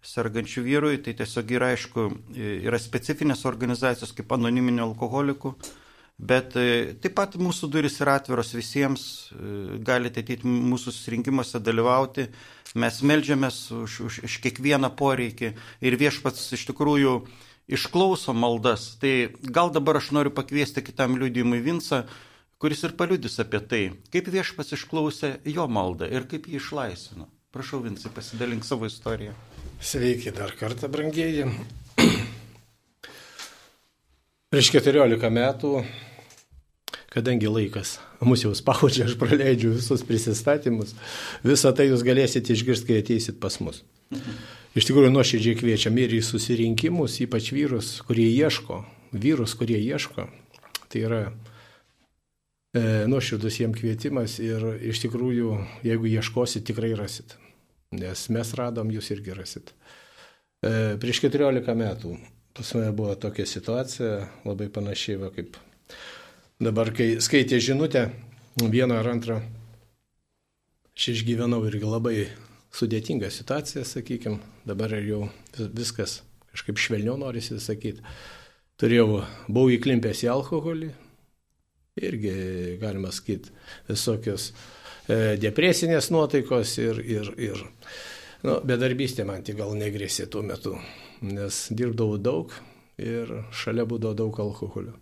sergančių 0.01 0.63
vyrui, 0.65 0.97
tai 1.03 1.13
tiesiog 1.17 1.53
yra 1.57 1.71
aišku, 1.75 2.07
yra 2.37 2.79
specifinės 2.81 3.45
organizacijos 3.49 4.13
kaip 4.17 4.33
anoniminių 4.33 4.83
alkoholikų, 4.87 5.53
bet 6.17 6.55
e, 6.57 6.93
taip 7.01 7.15
pat 7.17 7.37
mūsų 7.41 7.69
duris 7.73 7.99
yra 8.01 8.17
atviros 8.19 8.53
visiems, 8.57 9.03
e, 9.33 9.77
galite 9.85 10.23
ateiti 10.25 10.49
mūsų 10.49 10.93
susirinkimuose 10.93 11.61
dalyvauti, 11.61 12.27
mes 12.81 12.99
melžiamės 13.05 13.61
už, 13.77 13.99
už, 14.07 14.19
už 14.25 14.39
kiekvieną 14.45 14.91
poreikį 14.97 15.53
ir 15.85 15.97
viešpats 16.01 16.49
iš 16.57 16.65
tikrųjų 16.71 17.15
išklauso 17.71 18.33
maldas. 18.33 18.95
Tai 19.01 19.13
gal 19.41 19.73
dabar 19.73 20.01
aš 20.01 20.11
noriu 20.17 20.33
pakviesti 20.33 20.83
kitam 20.85 21.17
liūdimui 21.21 21.61
Vinsą, 21.65 22.03
kuris 22.61 22.81
ir 22.85 22.97
paliudys 22.97 23.39
apie 23.41 23.61
tai, 23.61 23.83
kaip 24.13 24.29
viešpats 24.33 24.77
išklausė 24.77 25.37
jo 25.49 25.69
maldą 25.69 26.09
ir 26.09 26.29
kaip 26.29 26.49
jį 26.49 26.61
išlaisvino. 26.61 27.29
Prašau, 27.51 27.81
Vinsai, 27.83 28.13
pasidalink 28.15 28.63
savo 28.63 28.87
istoriją. 28.87 29.33
Sveiki 29.81 30.29
dar 30.31 30.51
kartą, 30.53 30.85
brangieji. 30.93 31.47
Prieš 34.53 34.69
14 34.75 35.31
metų, 35.33 35.71
kadangi 37.09 37.49
laikas 37.49 37.95
mus 38.21 38.45
jau 38.45 38.51
spaudžia, 38.53 39.07
aš 39.09 39.17
praleidžiu 39.17 39.71
visus 39.73 40.05
prisistatymus, 40.05 40.93
visą 41.41 41.73
tai 41.73 41.89
jūs 41.89 42.05
galėsite 42.05 42.53
išgirsti, 42.53 42.91
kai 42.91 43.01
ateisit 43.01 43.41
pas 43.41 43.57
mus. 43.63 43.81
Iš 44.77 44.85
tikrųjų, 44.85 45.09
nuoširdžiai 45.17 45.57
kviečiam 45.57 45.97
ir 45.97 46.13
į 46.13 46.21
susirinkimus, 46.29 47.17
ypač 47.25 47.49
vyrus, 47.49 47.95
kurie 48.05 48.29
ieško, 48.29 48.83
vyrus, 49.17 49.57
kurie 49.57 49.81
ieško. 49.81 50.29
Tai 50.93 51.05
yra 51.09 51.23
e, 51.25 52.83
nuoširdus 53.09 53.63
jiem 53.63 53.73
kvietimas 53.73 54.37
ir 54.43 54.75
iš 54.93 55.01
tikrųjų, 55.07 55.55
jeigu 55.89 56.13
ieškosit, 56.19 56.69
tikrai 56.69 56.93
rasit 56.93 57.40
nes 57.95 58.27
mes 58.31 58.53
radom, 58.55 58.91
jūs 58.91 59.11
irgi 59.11 59.35
rasit. 59.35 59.73
E, 60.63 60.95
prieš 61.01 61.23
14 61.25 61.75
metų 61.75 62.15
pas 62.55 62.73
mane 62.75 62.91
buvo 62.95 63.15
tokia 63.15 63.45
situacija, 63.47 64.11
labai 64.47 64.67
panašiai, 64.71 65.19
va, 65.21 65.31
kaip 65.31 65.55
dabar, 66.59 66.91
kai 66.95 67.15
skaitė 67.23 67.61
žinutę, 67.63 68.09
vieną 68.59 68.97
ar 68.99 69.07
antrą, 69.13 69.39
aš 70.91 71.07
išgyvenau 71.15 71.61
irgi 71.69 71.87
labai 71.87 72.15
sudėtingą 72.75 73.31
situaciją, 73.31 73.85
sakykime, 73.87 74.41
dabar 74.67 74.95
jau 74.99 75.23
viskas 75.71 76.19
kažkaip 76.51 76.79
švelniau 76.79 77.15
norisi 77.19 77.59
sakyti. 77.63 78.03
Turėjau, 78.81 79.23
buvau 79.47 79.71
įklimpęs 79.71 80.25
į 80.25 80.31
alkoholį, 80.33 80.91
irgi 82.01 82.35
galima 82.81 83.11
sakyti 83.15 83.53
visokios 83.87 84.51
E, 84.51 84.80
depresinės 85.41 86.09
nuotaikos 86.13 86.77
ir, 86.81 86.99
ir, 87.03 87.29
ir 87.41 87.61
nu, 88.45 88.57
bedarbystė 88.67 89.25
man 89.27 89.43
tik 89.45 89.59
gal 89.59 89.73
negrėsė 89.77 90.27
tuo 90.31 90.43
metu, 90.45 90.75
nes 91.25 91.67
dirbdavau 91.71 92.19
daug 92.21 92.53
ir 93.01 93.31
šalia 93.55 93.87
būdavo 93.89 94.17
daug 94.17 94.41
alkoholio. 94.43 94.95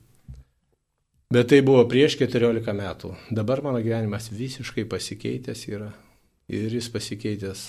Bet 1.30 1.52
tai 1.52 1.60
buvo 1.62 1.84
prieš 1.86 2.16
14 2.18 2.74
metų. 2.74 3.12
Dabar 3.30 3.62
mano 3.62 3.84
gyvenimas 3.86 4.32
visiškai 4.34 4.88
pasikeitęs 4.90 5.68
yra 5.70 5.92
ir 6.50 6.74
jis 6.74 6.88
pasikeitęs 6.90 7.66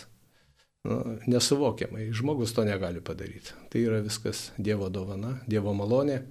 nu, 0.88 1.00
nesuvokiamai. 1.28 2.08
Žmogus 2.16 2.54
to 2.56 2.64
negali 2.64 3.04
padaryti. 3.04 3.52
Tai 3.68 3.82
yra 3.84 4.00
viskas 4.00 4.48
Dievo 4.56 4.88
dovana, 4.88 5.34
Dievo 5.44 5.74
malonė. 5.76 6.22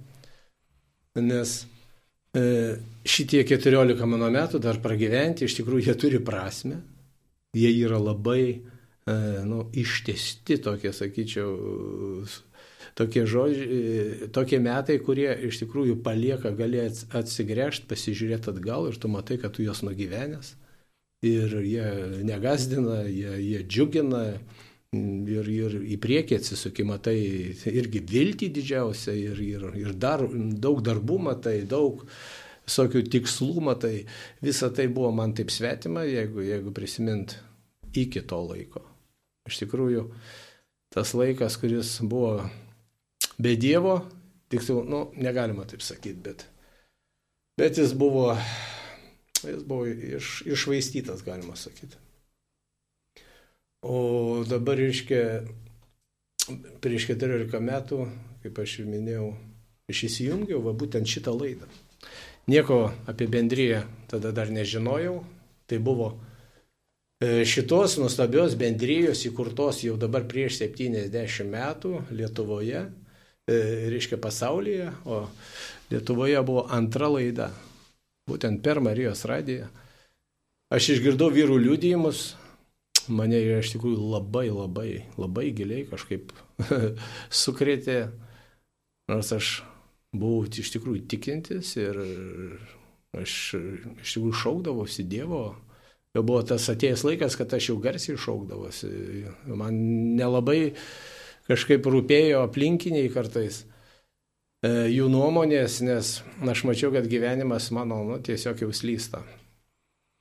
Nes 1.22 1.60
E, 1.62 1.79
šitie 2.34 3.42
14 3.48 4.06
mano 4.06 4.30
metų 4.30 4.60
dar 4.62 4.78
pragyventi, 4.82 5.46
iš 5.46 5.56
tikrųjų 5.58 5.88
jie 5.88 5.96
turi 5.98 6.20
prasme, 6.22 6.80
jie 7.56 7.72
yra 7.82 7.98
labai 7.98 8.44
e, 8.54 8.60
nu, 9.46 9.64
ištesti, 9.74 10.60
tokie, 10.62 10.92
sakyčiau, 10.94 11.50
tokie 12.94 13.26
žodžiai, 13.26 14.30
tokie 14.34 14.60
metai, 14.62 15.00
kurie 15.02 15.30
iš 15.50 15.64
tikrųjų 15.64 15.98
palieka, 16.04 16.54
gali 16.54 16.84
atsigręžti, 16.86 17.88
pasižiūrėti 17.90 18.54
atgal 18.54 18.90
ir 18.90 18.98
tu 19.00 19.10
matai, 19.10 19.40
kad 19.42 19.56
tu 19.56 19.66
juos 19.66 19.82
nugyvenęs. 19.86 20.54
Ir 21.26 21.58
jie 21.66 21.86
negazdina, 22.24 23.02
jie, 23.04 23.34
jie 23.44 23.64
džiugina, 23.68 24.22
ir, 24.96 25.46
ir 25.46 25.74
į 25.94 25.96
priekį 26.02 26.38
atsisukį 26.40 26.84
matai 26.88 27.16
irgi 27.70 28.02
viltį 28.10 28.50
didžiausią 28.56 29.14
ir, 29.14 29.42
ir, 29.44 29.66
ir 29.78 29.94
dar 29.94 30.24
daug 30.26 30.82
darbų 30.82 31.18
matai, 31.30 31.60
daug 31.68 32.02
visokių 32.66 33.04
tikslų, 33.10 33.62
matai, 33.70 33.94
visa 34.42 34.70
tai 34.74 34.88
buvo 34.90 35.12
man 35.14 35.34
taip 35.34 35.50
svetima, 35.54 36.04
jeigu, 36.06 36.42
jeigu 36.46 36.74
prisimint 36.74 37.36
iki 37.94 38.22
to 38.22 38.38
laiko. 38.46 38.84
Iš 39.48 39.62
tikrųjų, 39.64 40.04
tas 40.94 41.14
laikas, 41.14 41.58
kuris 41.58 41.96
buvo 42.02 42.36
be 43.40 43.56
Dievo, 43.58 44.00
tiksliau, 44.50 44.84
nu, 44.86 45.06
negalima 45.18 45.66
taip 45.70 45.82
sakyti, 45.86 46.18
bet, 46.26 46.46
bet 47.58 47.78
jis 47.78 47.94
buvo, 47.98 48.28
jis 49.46 49.66
buvo 49.66 49.86
iš, 49.86 50.40
išvaistytas, 50.50 51.24
galima 51.26 51.58
sakyti. 51.58 51.98
O 53.80 54.44
dabar, 54.44 54.76
reiškia, 54.76 55.40
prieš 56.84 57.06
14 57.14 57.60
metų, 57.64 58.02
kaip 58.42 58.58
aš 58.60 58.80
ir 58.82 58.90
minėjau, 58.90 59.30
aš 59.88 60.02
įsijungiau 60.10 60.60
va 60.64 60.74
būtent 60.76 61.08
šitą 61.08 61.32
laidą. 61.32 61.68
Nieko 62.50 62.90
apie 63.08 63.28
bendryją 63.30 63.84
tada 64.10 64.32
dar 64.36 64.50
nežinojau. 64.52 65.20
Tai 65.70 65.78
buvo 65.78 66.08
e, 67.22 67.44
šitos 67.46 67.94
nuostabios 68.00 68.56
bendrijos 68.58 69.22
įkurtos 69.28 69.84
jau 69.84 69.94
dabar 70.00 70.24
prieš 70.26 70.58
70 70.64 71.46
metų 71.46 71.92
Lietuvoje, 72.10 72.80
e, 73.46 73.58
reiškia 73.92 74.18
pasaulyje, 74.18 74.88
o 75.06 75.22
Lietuvoje 75.92 76.42
buvo 76.42 76.66
antra 76.74 77.06
laida, 77.12 77.52
būtent 78.26 78.60
per 78.64 78.82
Marijos 78.82 79.22
radiją. 79.30 79.70
Aš 80.74 80.96
išgirdau 80.96 81.30
vyrų 81.34 81.60
liudijimus, 81.62 82.32
mane 83.12 83.40
iš 83.58 83.74
tikrųjų 83.74 84.00
labai, 84.14 84.48
labai, 84.54 84.90
labai 85.20 85.50
giliai 85.56 85.86
kažkaip 85.90 86.32
sukrėtė, 87.42 87.98
nors 89.10 89.32
aš 89.36 89.54
buvau 90.16 90.44
iš 90.46 90.72
tikrųjų 90.74 91.06
tikintis 91.10 91.74
ir 91.78 91.98
aš 93.16 93.34
iš 94.02 94.14
tikrųjų 94.14 94.38
šaukdavosi 94.42 95.06
Dievo. 95.10 95.44
Jau 96.10 96.24
buvo 96.26 96.42
tas 96.42 96.64
atėjęs 96.72 97.04
laikas, 97.06 97.36
kad 97.38 97.52
aš 97.54 97.68
jau 97.70 97.76
garsiai 97.82 98.18
šaukdavosi. 98.18 98.88
Man 99.46 99.76
nelabai 100.18 100.72
kažkaip 101.46 101.86
rūpėjo 101.86 102.42
aplinkiniai 102.48 103.10
kartais 103.14 103.60
e, 103.62 104.90
jų 104.90 105.06
nuomonės, 105.12 105.78
nes 105.86 106.16
aš 106.42 106.64
mačiau, 106.66 106.90
kad 106.94 107.06
gyvenimas 107.10 107.70
mano 107.74 108.02
nu, 108.08 108.18
tiesiog 108.26 108.66
jau 108.66 108.72
slysta. 108.74 109.22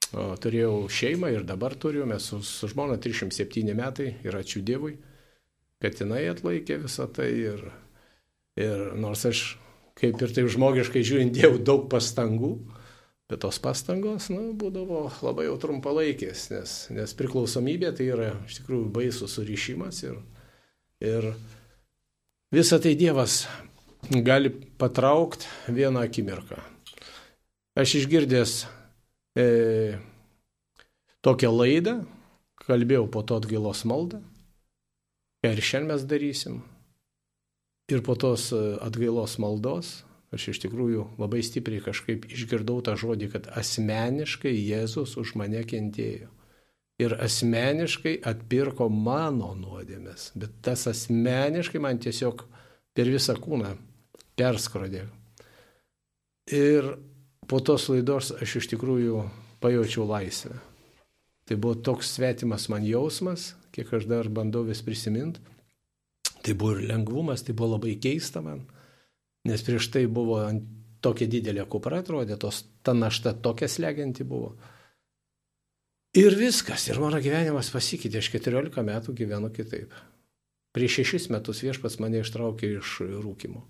Turėjau 0.09 0.87
šeimą 0.89 1.29
ir 1.35 1.43
dabar 1.45 1.75
turiu, 1.77 2.07
mes 2.09 2.25
su, 2.31 2.39
su 2.45 2.69
žmona 2.71 2.97
307 2.97 3.75
metai 3.77 4.15
ir 4.25 4.37
ačiū 4.39 4.63
Dievui, 4.65 4.95
kad 5.83 5.99
jinai 6.01 6.23
atlaikė 6.31 6.79
visą 6.81 7.05
tai 7.13 7.29
ir, 7.29 7.61
ir 8.57 8.87
nors 8.97 9.27
aš, 9.29 9.43
kaip 9.99 10.17
ir 10.25 10.33
taip 10.33 10.49
žmogiškai 10.49 11.03
žiūrint, 11.05 11.35
dėjau 11.37 11.59
daug 11.61 11.85
pastangų, 11.91 12.55
bet 13.29 13.43
tos 13.43 13.61
pastangos, 13.61 14.31
nu, 14.33 14.49
būdavo 14.57 15.05
labai 15.21 15.45
jau 15.45 15.59
trumpalaikės, 15.61 16.47
nes, 16.55 16.73
nes 16.95 17.13
priklausomybė 17.19 17.93
tai 17.93 18.09
yra 18.09 18.31
iš 18.47 18.63
tikrųjų 18.63 18.89
baisų 18.95 19.29
surišimas 19.29 20.01
ir, 20.09 20.17
ir 21.05 21.29
visą 22.55 22.81
tai 22.81 22.95
Dievas 22.97 23.43
gali 24.25 24.49
patraukti 24.81 25.45
vieną 25.69 26.01
akimirką. 26.09 26.57
Aš 27.77 27.99
išgirdęs 28.01 28.57
e, 29.39 29.99
tokią 31.25 31.51
laidą, 31.55 31.95
kalbėjau 32.65 33.07
po 33.11 33.23
to 33.23 33.39
atgailos 33.39 33.85
maldą, 33.87 34.19
ką 35.43 35.53
ir 35.55 35.63
šiandien 35.63 35.93
mes 35.93 36.05
darysim. 36.09 36.59
Ir 37.89 38.03
po 38.05 38.13
tos 38.19 38.51
e, 38.53 38.59
atgailos 38.85 39.39
maldos 39.41 40.03
aš 40.35 40.51
iš 40.51 40.59
tikrųjų 40.65 41.05
labai 41.17 41.41
stipriai 41.45 41.81
kažkaip 41.81 42.27
išgirdau 42.29 42.83
tą 42.85 42.93
žodį, 42.99 43.31
kad 43.33 43.47
asmeniškai 43.57 44.51
Jėzus 44.53 45.15
už 45.17 45.33
mane 45.39 45.63
kentėjo. 45.65 46.29
Ir 46.99 47.15
asmeniškai 47.15 48.19
atpirko 48.27 48.89
mano 48.91 49.53
nuodėmės. 49.57 50.33
Bet 50.35 50.59
tas 50.65 50.83
asmeniškai 50.91 51.79
man 51.81 51.97
tiesiog 52.03 52.43
per 52.93 53.09
visą 53.09 53.37
kūną 53.39 53.71
perskrodė. 54.37 55.05
Ir 56.51 56.91
po 57.49 57.59
tos 57.65 57.87
laidos 57.89 58.29
aš 58.37 58.59
iš 58.61 58.69
tikrųjų 58.75 59.23
pajaučiau 59.63 60.05
laisvę. 60.07 60.59
Tai 61.49 61.57
buvo 61.57 61.79
toks 61.81 62.11
svetimas 62.13 62.67
man 62.69 62.85
jausmas, 62.85 63.55
kiek 63.73 63.89
aš 63.97 64.05
dar 64.09 64.29
bandau 64.29 64.61
vis 64.67 64.83
prisiminti. 64.85 65.41
Tai 66.45 66.53
buvo 66.53 66.77
ir 66.77 66.85
lengvumas, 66.91 67.41
tai 67.43 67.55
buvo 67.57 67.73
labai 67.73 67.95
keista 68.01 68.43
man, 68.45 68.61
nes 69.49 69.63
prieš 69.65 69.89
tai 69.91 70.05
buvo 70.07 70.37
tokia 71.03 71.27
didelė 71.31 71.65
kupra 71.67 72.03
atrodė, 72.03 72.37
tos, 72.39 72.61
ta 72.85 72.93
našta 72.93 73.33
tokia 73.33 73.67
slegianti 73.67 74.27
buvo. 74.27 74.53
Ir 76.17 76.37
viskas, 76.37 76.87
ir 76.89 77.01
mano 77.01 77.19
gyvenimas 77.21 77.73
pasikeitė, 77.73 78.21
aš 78.21 78.31
14 78.37 78.85
metų 78.85 79.17
gyvenu 79.17 79.51
kitaip. 79.53 79.97
Prieš 80.73 81.01
šešis 81.01 81.27
metus 81.33 81.65
viešpas 81.65 81.97
mane 82.01 82.21
ištraukė 82.21 82.71
iš 82.77 82.95
rūkimo 83.25 83.65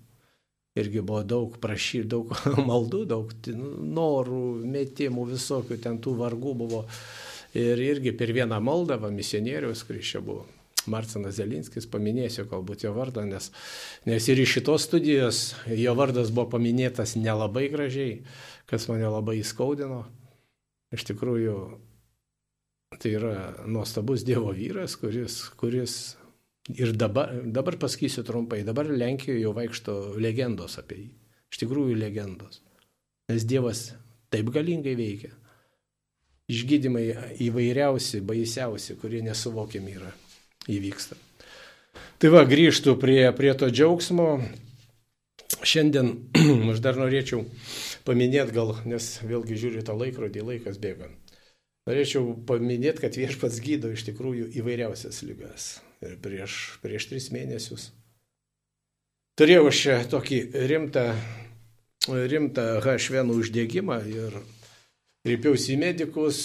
irgi 0.80 1.02
buvo 1.04 1.22
daug 1.26 1.56
prašy, 1.62 2.04
daug 2.08 2.32
maldų, 2.70 3.04
daug 3.10 3.34
norų, 3.50 4.44
metimų, 4.76 5.26
visokių 5.34 5.80
ten 5.84 6.00
tų 6.02 6.16
vargų 6.20 6.54
buvo. 6.64 6.84
Ir 7.56 7.80
irgi 7.82 8.12
per 8.14 8.30
vieną 8.34 8.60
maldą, 8.62 9.00
va, 9.02 9.10
misionieriaus, 9.10 9.82
kuris 9.86 10.12
čia 10.12 10.20
buvo, 10.22 10.44
Marcinas 10.90 11.34
Zelinskis, 11.36 11.88
paminėsiu 11.90 12.46
galbūt 12.50 12.84
jo 12.86 12.94
vardą, 12.96 13.24
nes, 13.26 13.50
nes 14.06 14.28
ir 14.30 14.40
iš 14.40 14.54
šitos 14.58 14.86
studijos 14.86 15.40
jo 15.66 15.94
vardas 15.98 16.30
buvo 16.30 16.46
paminėtas 16.54 17.16
nelabai 17.18 17.66
gražiai, 17.72 18.20
kas 18.70 18.86
mane 18.88 19.10
labai 19.10 19.40
įskaudino. 19.40 20.04
Iš 20.94 21.04
tikrųjų, 21.10 21.56
tai 22.98 23.12
yra 23.18 23.34
nuostabus 23.66 24.24
Dievo 24.26 24.54
vyras, 24.54 24.96
kuris, 24.98 25.42
kuris 25.60 25.98
Ir 26.68 26.92
dabar, 26.92 27.32
dabar 27.44 27.76
pasakysiu 27.76 28.22
trumpai, 28.22 28.62
dabar 28.64 28.86
Lenkijoje 28.86 29.40
jau 29.40 29.52
vaikšto 29.56 29.94
legendos 30.20 30.76
apie 30.78 30.98
jį. 30.98 31.08
Iš 31.50 31.62
tikrųjų 31.62 31.96
legendos. 31.98 32.60
Nes 33.30 33.46
Dievas 33.48 33.90
taip 34.30 34.52
galingai 34.54 34.94
veikia. 34.98 35.32
Išgydymai 36.50 37.04
įvairiausi, 37.46 38.20
baisiausi, 38.26 38.96
kurie 39.00 39.22
nesuvokiami 39.22 39.96
yra, 39.96 40.10
įvyksta. 40.70 41.16
Tai 42.20 42.30
va, 42.34 42.44
grįžtų 42.46 42.96
prie, 43.00 43.22
prie 43.38 43.54
to 43.58 43.70
džiaugsmo. 43.70 44.28
Šiandien 45.66 46.12
aš 46.74 46.82
dar 46.84 46.98
norėčiau 47.00 47.44
paminėti 48.06 48.54
gal, 48.54 48.76
nes 48.86 49.12
vėlgi 49.24 49.58
žiūriu 49.58 49.84
tą 49.86 49.96
laikrodį, 49.98 50.46
laikas 50.52 50.78
bėga. 50.82 51.10
Norėčiau 51.88 52.34
paminėti, 52.46 53.06
kad 53.06 53.16
viešpats 53.18 53.62
gydo 53.64 53.94
iš 53.94 54.04
tikrųjų 54.10 54.52
įvairiausias 54.60 55.22
lygas 55.26 55.78
ir 56.06 56.16
prieš, 56.22 56.60
prieš 56.84 57.08
tris 57.10 57.30
mėnesius. 57.34 57.90
Turėjau 59.40 59.68
aš 59.70 59.82
tokį 60.12 60.38
rimtą, 60.68 61.04
rimtą 62.08 62.66
H1 62.84 63.32
uždėgymą 63.32 63.98
ir 64.12 64.36
kreipiausi 65.24 65.74
į 65.74 65.80
medikus, 65.80 66.42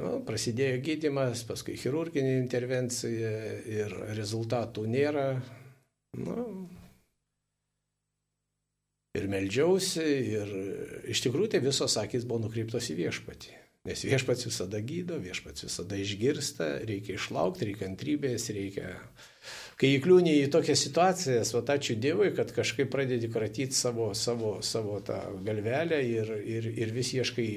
nu, 0.00 0.12
prasidėjo 0.26 0.80
gydimas, 0.86 1.44
paskui 1.46 1.78
chirurginė 1.78 2.36
intervencija 2.40 3.32
ir 3.70 3.94
rezultatų 4.18 4.86
nėra. 4.90 5.26
Nu, 6.18 6.46
ir 9.18 9.30
meldžiausi 9.30 10.04
ir 10.34 10.54
iš 11.12 11.22
tikrųjų 11.24 11.54
tai 11.54 11.64
visos 11.64 11.98
akis 12.00 12.26
buvo 12.28 12.46
nukreiptos 12.46 12.90
į 12.92 12.98
viešpatį. 13.04 13.61
Nes 13.82 14.04
viešpats 14.06 14.46
visada 14.46 14.78
gydo, 14.78 15.16
viešpats 15.18 15.64
visada 15.66 15.96
išgirsta, 15.98 16.66
reikia 16.86 17.16
išlaukti, 17.18 17.66
reikia 17.66 17.82
kantrybės, 17.88 18.44
reikia... 18.54 18.92
Kai 19.80 19.88
įkliūni 19.96 20.36
į 20.44 20.50
tokias 20.54 20.84
situacijas, 20.84 21.50
o 21.58 21.62
ačiū 21.74 21.96
Dievui, 21.98 22.28
kad 22.36 22.52
kažkaip 22.54 22.92
pradedi 22.92 23.26
kratyti 23.32 23.74
savo, 23.74 24.12
savo, 24.14 24.60
savo 24.62 25.00
tą 25.02 25.18
galvelę 25.42 25.98
ir, 26.06 26.30
ir, 26.46 26.68
ir 26.78 26.92
vis 26.94 27.10
ieškai, 27.16 27.48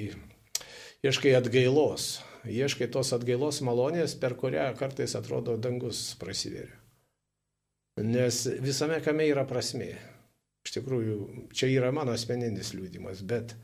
ieškai 1.06 1.36
atgailos. 1.38 2.16
Ieškai 2.46 2.90
tos 2.90 3.12
atgailos 3.14 3.62
malonės, 3.66 4.18
per 4.18 4.34
kurią 4.38 4.66
kartais 4.78 5.14
atrodo 5.18 5.54
dangus 5.58 6.16
prasiveria. 6.18 6.74
Nes 8.02 8.42
visame 8.66 8.98
kame 9.04 9.30
yra 9.30 9.46
prasmė. 9.46 9.94
Iš 10.66 10.74
tikrųjų, 10.74 11.20
čia 11.54 11.70
yra 11.70 11.94
mano 11.94 12.18
asmeninis 12.18 12.74
liūdimas, 12.74 13.22
bet 13.22 13.54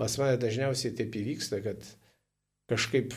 Pas 0.00 0.16
mane 0.16 0.40
dažniausiai 0.40 0.94
taip 0.96 1.16
įvyksta, 1.20 1.60
kad 1.64 1.84
kažkaip 2.72 3.12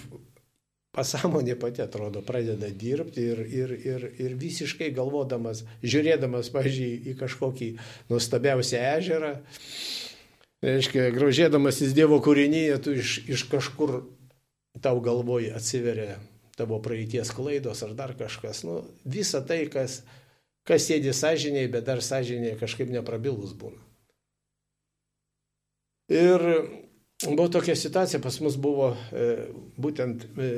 pasąmonė 0.94 1.56
pati 1.60 1.82
atrodo 1.82 2.22
pradeda 2.26 2.70
dirbti 2.70 3.24
ir, 3.32 3.40
ir, 3.48 3.72
ir, 3.94 4.08
ir 4.22 4.34
visiškai 4.40 4.92
galvodamas, 4.94 5.64
žiūrėdamas, 5.82 6.52
pažiūrėjau, 6.54 7.00
į 7.10 7.16
kažkokį 7.22 7.70
nuostabiausią 8.12 8.82
ežerą, 8.98 9.32
reiškia, 10.66 11.08
graužėdamasis 11.16 11.96
Dievo 11.98 12.20
kūrinyje, 12.24 12.76
tu 12.84 12.98
iš, 13.00 13.16
iš 13.32 13.46
kažkur 13.50 14.02
tau 14.84 15.00
galvoj 15.04 15.54
atsiveria 15.58 16.20
tavo 16.58 16.78
praeities 16.84 17.32
klaidos 17.34 17.82
ar 17.86 17.96
dar 17.98 18.14
kažkas. 18.18 18.62
Nu, 18.68 18.84
visa 19.06 19.42
tai, 19.42 19.64
kas, 19.74 20.02
kas 20.68 20.86
sėdi 20.90 21.16
sąžiniai, 21.16 21.72
bet 21.74 21.90
dar 21.90 22.04
sąžiniai 22.06 22.60
kažkaip 22.60 22.94
neprabilus 22.94 23.56
būna. 23.58 23.82
Ir 26.12 26.42
buvo 27.24 27.48
tokia 27.48 27.76
situacija, 27.76 28.20
pas 28.24 28.40
mus 28.44 28.58
buvo 28.60 28.92
e, 29.16 29.28
būtent 29.80 30.26
e, 30.36 30.50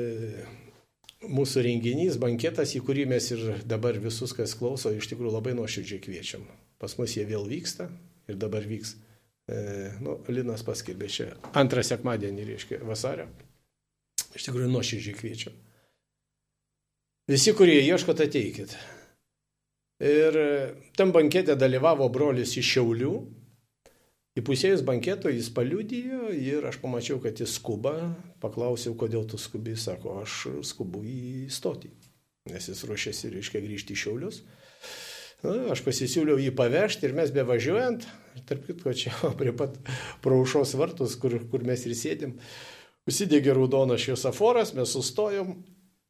mūsų 1.26 1.62
renginys, 1.66 2.18
banketas, 2.20 2.74
į 2.74 2.82
kurį 2.86 3.06
mes 3.12 3.30
ir 3.34 3.44
dabar 3.68 3.98
visus, 4.02 4.34
kas 4.36 4.56
klauso, 4.58 4.90
iš 4.90 5.10
tikrųjų 5.12 5.36
labai 5.36 5.54
nuoširdžiai 5.58 6.02
kviečiam. 6.02 6.46
Pas 6.82 6.96
mus 6.98 7.14
jie 7.16 7.24
vėl 7.28 7.46
vyksta 7.48 7.88
ir 8.26 8.40
dabar 8.40 8.66
vyks. 8.66 8.96
E, 9.46 9.60
nu, 10.02 10.18
Linas 10.28 10.66
paskelbė 10.66 11.10
čia 11.12 11.30
antrą 11.54 11.84
sekmadienį, 11.86 12.50
reiškia, 12.50 12.82
vasario. 12.86 13.28
Iš 14.34 14.48
tikrųjų 14.48 14.68
nuoširdžiai 14.72 15.16
kviečiam. 15.16 15.54
Visi, 17.30 17.54
kurie 17.58 17.78
ieškot, 17.82 18.20
ateikit. 18.22 18.76
Ir 20.02 20.36
tam 20.98 21.10
bankete 21.14 21.56
dalyvavo 21.58 22.06
brolis 22.12 22.52
iš 22.60 22.74
Šiaulių, 22.74 23.14
Įpusėjus 24.36 24.82
banketo 24.84 25.30
jis 25.32 25.48
paliudijo 25.56 26.28
ir 26.36 26.66
aš 26.68 26.76
pamačiau, 26.82 27.16
kad 27.24 27.38
jis 27.40 27.54
skuba. 27.56 27.94
Paklausiau, 28.42 28.92
kodėl 28.98 29.24
tu 29.28 29.40
skubi, 29.40 29.72
sako, 29.80 30.18
aš 30.20 30.42
skubu 30.68 31.00
į 31.08 31.48
stotį, 31.52 31.88
nes 32.52 32.68
jis 32.68 32.82
ruošiasi, 32.84 33.32
reiškia, 33.32 33.62
grįžti 33.64 33.96
į 33.96 34.02
Šiaulius. 34.02 34.42
Na, 35.44 35.54
aš 35.72 35.80
pasisiūliau 35.86 36.36
jį 36.40 36.52
pavežti 36.56 37.08
ir 37.08 37.16
mes 37.16 37.32
bevažiuojant, 37.32 38.04
tarp 38.48 38.68
kitko 38.68 38.92
čia 38.96 39.14
prie 39.40 39.56
pat 39.56 39.80
praušos 40.24 40.76
vartus, 40.76 41.16
kur, 41.20 41.38
kur 41.48 41.64
mes 41.64 41.88
ir 41.88 41.96
sėdim, 41.96 42.36
užsidegė 43.08 43.56
raudonas 43.56 44.04
šviesoforas, 44.04 44.74
mes 44.76 44.92
sustojom 44.92 45.56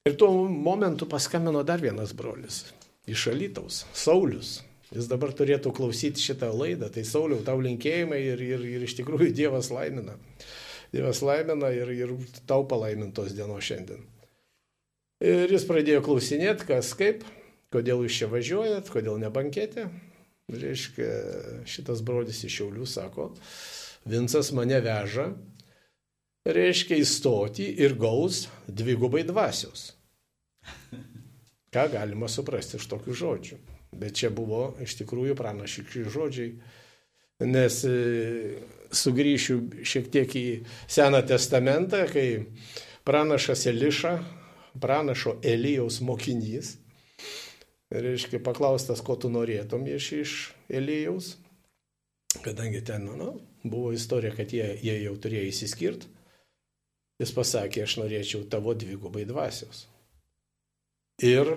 ir 0.07 0.19
tuo 0.19 0.33
momentu 0.51 1.07
paskambino 1.11 1.63
dar 1.67 1.83
vienas 1.83 2.15
brolis 2.17 2.65
iš 3.07 3.29
Alytaus, 3.31 3.85
Saulis. 3.95 4.57
Jis 4.95 5.09
dabar 5.11 5.33
turėtų 5.35 5.73
klausyti 5.75 6.23
šitą 6.23 6.53
laidą. 6.55 6.91
Tai 6.95 7.03
Sauliau, 7.07 7.41
tau 7.47 7.59
linkėjimai 7.63 8.21
ir, 8.23 8.43
ir, 8.45 8.67
ir 8.77 8.85
iš 8.87 8.95
tikrųjų 9.01 9.33
Dievas 9.35 9.73
laimina. 9.75 10.15
Dievas 10.93 11.23
laimina 11.27 11.73
ir, 11.75 11.91
ir 11.91 12.13
tau 12.47 12.63
palaimintos 12.71 13.35
dienos 13.35 13.67
šiandien. 13.67 14.05
Ir 15.27 15.51
jis 15.51 15.65
pradėjo 15.67 16.05
klausinėti, 16.07 16.69
kas 16.69 16.93
kaip, 16.99 17.25
kodėl 17.73 18.05
jūs 18.05 18.21
čia 18.21 18.31
važiuojat, 18.31 18.93
kodėl 18.93 19.19
nebankėte. 19.23 19.89
Reiškia, 20.53 21.11
šitas 21.67 22.05
brodis 22.07 22.45
iš 22.47 22.61
Šiaulių 22.61 22.87
sako, 22.87 23.33
Vincas 24.07 24.53
mane 24.55 24.79
veža, 24.85 25.33
reiškia 26.47 27.01
įstoti 27.03 27.67
ir 27.83 27.97
gaus 27.99 28.45
dvigubai 28.71 29.25
dvasios. 29.27 29.89
Ką 31.75 31.89
galima 31.91 32.31
suprasti 32.31 32.79
iš 32.79 32.87
tokių 32.93 33.17
žodžių? 33.19 33.59
Bet 33.97 34.19
čia 34.21 34.31
buvo 34.35 34.75
iš 34.83 34.99
tikrųjų 35.01 35.37
pranašiški 35.39 36.05
žodžiai, 36.13 36.51
nes 37.49 37.79
e, 37.89 37.95
sugrįšiu 38.93 39.85
šiek 39.87 40.11
tiek 40.13 40.35
į 40.37 40.47
Seną 40.89 41.23
testamentą, 41.27 42.05
kai 42.11 42.47
pranašas 43.07 43.67
Eliša, 43.71 44.17
pranašo 44.81 45.39
Elijaus 45.45 46.01
mokinys, 46.05 46.77
reiškia 47.91 48.41
paklaustas, 48.45 49.03
ko 49.05 49.17
tu 49.17 49.31
norėtum 49.33 49.87
iš, 49.89 50.13
iš 50.21 50.37
Elijaus, 50.69 51.37
kadangi 52.45 52.83
ten, 52.85 53.07
nu, 53.17 53.37
buvo 53.65 53.93
istorija, 53.97 54.35
kad 54.37 54.53
jie, 54.53 54.67
jie 54.83 54.99
jau 55.05 55.15
turėjo 55.23 55.49
įsiskirti, 55.51 56.11
jis 57.23 57.33
pasakė, 57.33 57.87
aš 57.87 57.99
norėčiau 58.03 58.45
tavo 58.51 58.75
dvigubai 58.77 59.25
dvasios. 59.29 59.87
Ir 61.25 61.55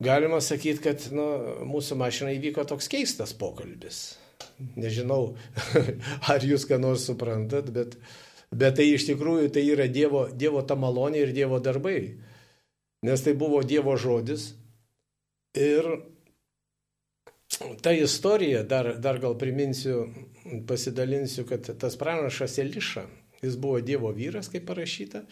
galima 0.00 0.40
sakyti, 0.40 0.82
kad 0.84 1.06
nu, 1.14 1.26
mūsų 1.68 1.98
mašinai 2.00 2.34
įvyko 2.38 2.64
toks 2.68 2.88
keistas 2.90 3.34
pokalbis. 3.36 4.18
Nežinau, 4.80 5.34
ar 6.32 6.44
jūs 6.44 6.66
ką 6.68 6.80
nors 6.80 7.04
suprantat, 7.08 7.68
bet, 7.74 7.96
bet 8.50 8.78
tai 8.80 8.88
iš 8.94 9.06
tikrųjų 9.10 9.50
tai 9.54 9.66
yra 9.68 9.88
Dievo, 9.92 10.26
dievo 10.32 10.64
ta 10.64 10.76
malonė 10.80 11.26
ir 11.26 11.34
Dievo 11.36 11.60
darbai. 11.60 12.00
Nes 13.04 13.24
tai 13.24 13.36
buvo 13.36 13.62
Dievo 13.64 13.96
žodis. 14.00 14.54
Ir 15.56 15.86
ta 17.82 17.92
istorija, 17.92 18.62
dar, 18.62 18.94
dar 19.00 19.18
gal 19.20 19.36
priminsiu, 19.38 20.06
pasidalinsiu, 20.68 21.44
kad 21.48 21.66
tas 21.80 21.96
pranašas 22.00 22.58
Eliša, 22.62 23.04
jis 23.42 23.56
buvo 23.60 23.80
Dievo 23.84 24.12
vyras, 24.16 24.48
kaip 24.52 24.68
parašyta, 24.68 25.24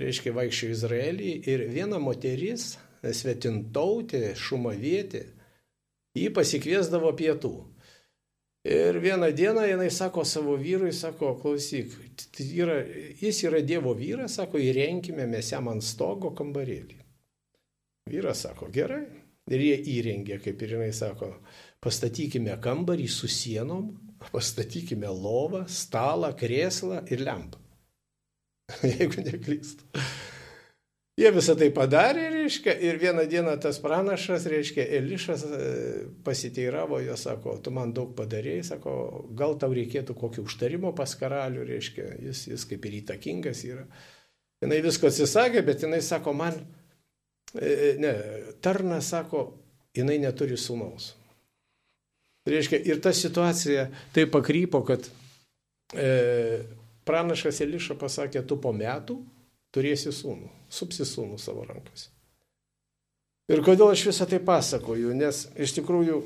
reiškia 0.00 0.34
vaikščio 0.36 0.72
Izraelį 0.74 1.34
ir 1.52 1.66
viena 1.72 2.00
moteris 2.02 2.74
svetintautė, 3.02 4.34
šumavietė, 4.36 5.24
jį 6.18 6.30
pasikviesdavo 6.36 7.12
pietų. 7.16 7.54
Ir 8.70 8.98
vieną 9.00 9.30
dieną 9.32 9.62
jinai 9.64 9.88
sako 9.90 10.24
savo 10.28 10.52
vyrui, 10.60 10.92
sako, 10.92 11.32
klausyk, 11.40 11.94
yra, 12.44 12.82
jis 13.16 13.38
yra 13.48 13.62
Dievo 13.64 13.94
vyras, 13.96 14.36
sako, 14.36 14.60
įrenkime 14.60 15.24
mes 15.30 15.48
jam 15.54 15.70
ant 15.72 15.84
stogo 15.84 16.34
kambarėlį. 16.36 16.98
Vyras 18.12 18.44
sako, 18.44 18.68
gerai. 18.74 19.06
Ir 19.50 19.64
jie 19.64 19.78
įrengė, 19.96 20.36
kaip 20.44 20.60
ir 20.62 20.76
jinai 20.76 20.92
sako, 20.94 21.32
pastatykime 21.82 22.52
kambarį 22.62 23.08
su 23.10 23.26
sienom, 23.32 23.88
pastatykime 24.28 25.08
lovą, 25.08 25.64
stalą, 25.66 26.34
krėslą 26.36 27.00
ir 27.10 27.24
lempą. 27.24 27.58
Jeigu 28.84 29.24
neklystu. 29.24 29.88
Jie 31.20 31.28
visą 31.36 31.52
tai 31.58 31.68
padarė, 31.74 32.22
reiškia, 32.32 32.72
ir 32.80 32.96
vieną 33.00 33.26
dieną 33.28 33.58
tas 33.60 33.76
pranašas, 33.82 34.46
reiškia, 34.48 34.86
Elišas 34.96 35.42
e, 35.44 35.70
pasiteiravo, 36.24 37.00
jo 37.04 37.16
sako, 37.20 37.58
tu 37.60 37.72
man 37.76 37.90
daug 37.92 38.14
padarėjai, 38.16 38.62
sako, 38.70 38.92
gal 39.36 39.58
tau 39.60 39.74
reikėtų 39.76 40.16
kokio 40.16 40.46
užtarimo 40.48 40.94
pas 40.96 41.12
karalių, 41.20 41.66
reiškia, 41.68 42.06
jis, 42.24 42.46
jis 42.54 42.64
kaip 42.70 42.86
ir 42.88 42.96
įtakingas 43.02 43.60
yra. 43.68 43.84
Jis 44.64 44.84
visko 44.86 45.10
atsisakė, 45.10 45.64
bet 45.66 45.84
jinai 45.84 45.98
sako, 46.04 46.32
man, 46.36 46.56
e, 47.52 47.68
e, 47.68 47.90
ne, 48.00 48.14
tarna 48.64 49.02
sako, 49.04 49.42
jinai 49.96 50.16
neturi 50.22 50.56
sūnaus. 50.60 51.10
Reiškia, 52.48 52.80
ir 52.88 53.02
ta 53.04 53.12
situacija 53.12 53.90
taip 54.16 54.32
pakrypo, 54.32 54.80
kad 54.88 55.04
e, 55.92 56.08
pranašas 57.04 57.60
Eliša 57.66 57.98
pasakė, 58.00 58.40
tu 58.48 58.56
po 58.56 58.72
metų 58.72 59.18
turėsi 59.74 60.12
sūnų, 60.14 60.50
supsi 60.72 61.06
sūnų 61.06 61.38
savo 61.40 61.64
rankose. 61.68 62.10
Ir 63.50 63.64
kodėl 63.66 63.90
aš 63.90 64.04
visą 64.10 64.28
tai 64.30 64.38
pasakoju, 64.46 65.14
nes 65.18 65.42
iš 65.58 65.74
tikrųjų 65.80 66.20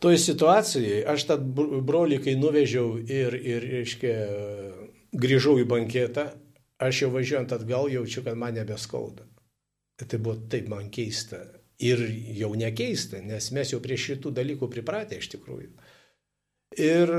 toj 0.00 0.18
situacijai 0.20 1.00
aš 1.08 1.24
tą 1.30 1.38
brolį, 1.40 2.20
kai 2.24 2.36
nuvežiau 2.36 2.98
ir, 3.00 3.36
ir 3.36 3.64
reiškia, 3.76 4.14
grįžau 5.16 5.56
į 5.60 5.68
banketą, 5.68 6.26
aš 6.80 7.04
jau 7.04 7.10
važiuojant 7.14 7.54
atgal 7.56 7.88
jaučiu, 7.92 8.24
kad 8.26 8.36
man 8.40 8.56
nebeskauda. 8.60 9.24
Tai 10.00 10.18
buvo 10.18 10.36
taip 10.52 10.68
man 10.72 10.88
keista. 10.92 11.42
Ir 11.80 12.00
jau 12.36 12.52
nekeista, 12.60 13.20
nes 13.24 13.48
mes 13.56 13.72
jau 13.72 13.80
prie 13.80 13.96
šitų 13.96 14.34
dalykų 14.36 14.68
pripratę 14.68 15.16
iš 15.16 15.30
tikrųjų. 15.32 15.70
Ir 16.76 17.12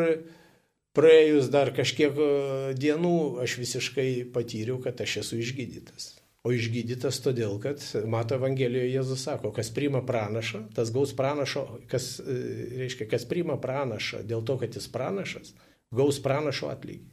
praėjus 0.98 1.50
dar 1.52 1.72
kažkiek 1.76 2.18
e, 2.18 2.32
dienų 2.80 3.44
aš 3.44 3.58
visiškai 3.62 4.10
patyriau, 4.36 4.80
kad 4.84 5.00
aš 5.04 5.22
esu 5.24 5.40
išgydytas. 5.42 6.16
O 6.42 6.50
išgydytas 6.56 7.20
todėl, 7.22 7.60
kad 7.62 7.84
Mato 8.10 8.34
Evangelijoje 8.40 8.90
Jėzus 8.96 9.26
sako, 9.28 9.52
kas 9.54 9.70
priima 9.74 10.02
pranašą, 10.02 10.64
tas 10.74 10.90
gaus 10.94 11.14
pranašo, 11.18 11.68
kas 11.92 12.16
e, 12.20 12.38
reiškia, 12.82 13.06
kas 13.12 13.28
priima 13.30 13.60
pranašą 13.62 14.24
dėl 14.26 14.42
to, 14.48 14.58
kad 14.62 14.74
jis 14.78 14.90
pranašas, 14.92 15.54
gaus 15.94 16.18
pranašo 16.24 16.72
atlygį. 16.74 17.12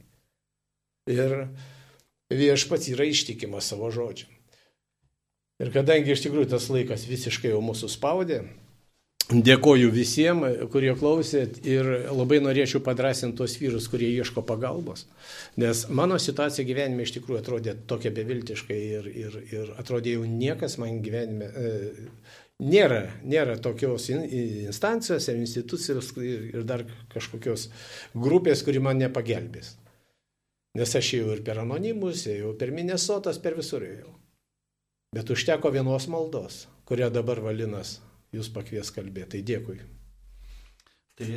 Ir 1.13 1.35
viešpats 2.33 2.89
yra 2.93 3.05
ištikimas 3.09 3.69
savo 3.69 3.89
žodžiam. 3.93 4.33
Ir 5.59 5.73
kadangi 5.75 6.13
iš 6.13 6.23
tikrųjų 6.23 6.49
tas 6.53 6.69
laikas 6.71 7.05
visiškai 7.09 7.51
jau 7.51 7.61
mūsų 7.61 7.89
spaudė, 7.91 8.43
Dėkoju 9.29 9.91
visiems, 9.93 10.63
kurie 10.73 10.95
klausėt 10.97 11.59
ir 11.69 11.85
labai 12.09 12.39
norėčiau 12.41 12.79
padrasinti 12.81 13.37
tuos 13.37 13.53
vyrus, 13.61 13.85
kurie 13.91 14.07
ieško 14.09 14.41
pagalbos. 14.41 15.03
Nes 15.61 15.83
mano 15.93 16.17
situacija 16.17 16.65
gyvenime 16.65 17.05
iš 17.05 17.13
tikrųjų 17.19 17.43
atrodė 17.43 17.75
tokia 17.91 18.09
beviltiška 18.15 18.73
ir, 18.73 19.11
ir, 19.11 19.37
ir 19.53 19.69
atrodė 19.77 20.15
jau 20.15 20.23
niekas 20.25 20.79
man 20.81 21.03
gyvenime 21.05 21.45
e, 21.45 21.75
nėra, 22.57 23.03
nėra 23.21 23.59
tokios 23.61 24.09
instancijos 24.09 25.29
ir 25.29 25.37
institucijos 25.43 26.09
ir 26.25 26.65
dar 26.65 26.87
kažkokios 27.13 27.69
grupės, 28.17 28.65
kuri 28.65 28.81
man 28.81 28.97
nepagelbės. 28.97 29.75
Nes 30.73 30.97
aš 30.97 31.13
jau 31.19 31.29
ir 31.37 31.45
per 31.45 31.61
anonimus, 31.61 32.25
jau 32.25 32.57
per 32.57 32.73
Minnesotas, 32.73 33.37
per 33.37 33.61
visur 33.61 33.85
jau. 33.85 34.17
Bet 35.13 35.29
užteko 35.29 35.69
vienos 35.69 36.09
maldos, 36.09 36.63
kurią 36.89 37.13
dabar 37.13 37.45
Valinas 37.45 37.99
jūs 38.35 38.49
pakvies 38.53 38.91
kalbėti. 38.95 39.37
Tai 39.37 39.41
dėkui. 39.49 39.77
Tai 41.19 41.29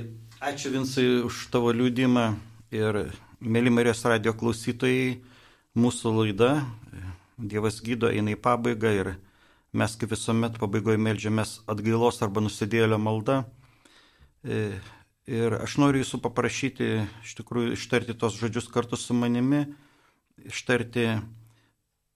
ačiū 0.53 0.73
Vinsai 0.75 1.07
už 1.27 1.47
tavo 1.55 1.73
liūdimą 1.75 2.27
ir 2.75 3.03
mėly 3.41 3.73
Marijos 3.75 4.05
radio 4.07 4.35
klausytojai, 4.39 5.21
mūsų 5.75 6.17
laida 6.21 6.55
Dievas 7.43 7.81
gydo 7.83 8.11
eina 8.13 8.37
į 8.37 8.39
pabaigą 8.39 8.91
ir 8.95 9.15
mes 9.75 9.95
kaip 9.99 10.13
visuomet 10.13 10.61
pabaigoje 10.61 11.01
melžiamės 11.01 11.63
atgailos 11.67 12.21
arba 12.23 12.45
nusidėlio 12.45 13.01
malda. 13.03 13.41
E, 14.45 14.77
Ir 15.31 15.55
aš 15.55 15.77
noriu 15.79 16.01
jūsų 16.03 16.19
paprašyti, 16.19 16.87
iš 17.23 17.37
tikrųjų, 17.39 17.77
ištarti 17.77 18.17
tos 18.19 18.35
žodžius 18.41 18.67
kartu 18.75 18.99
su 18.99 19.15
manimi, 19.15 19.69
ištarti 20.43 21.21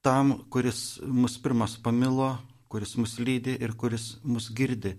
tam, 0.03 0.33
kuris 0.51 0.99
mus 1.07 1.37
pirmas 1.39 1.77
pamilo, 1.79 2.33
kuris 2.77 2.93
mus 3.01 3.15
lydi 3.17 3.55
ir 3.57 3.73
kuris 3.73 4.19
mus 4.21 4.51
girdi. 4.53 4.99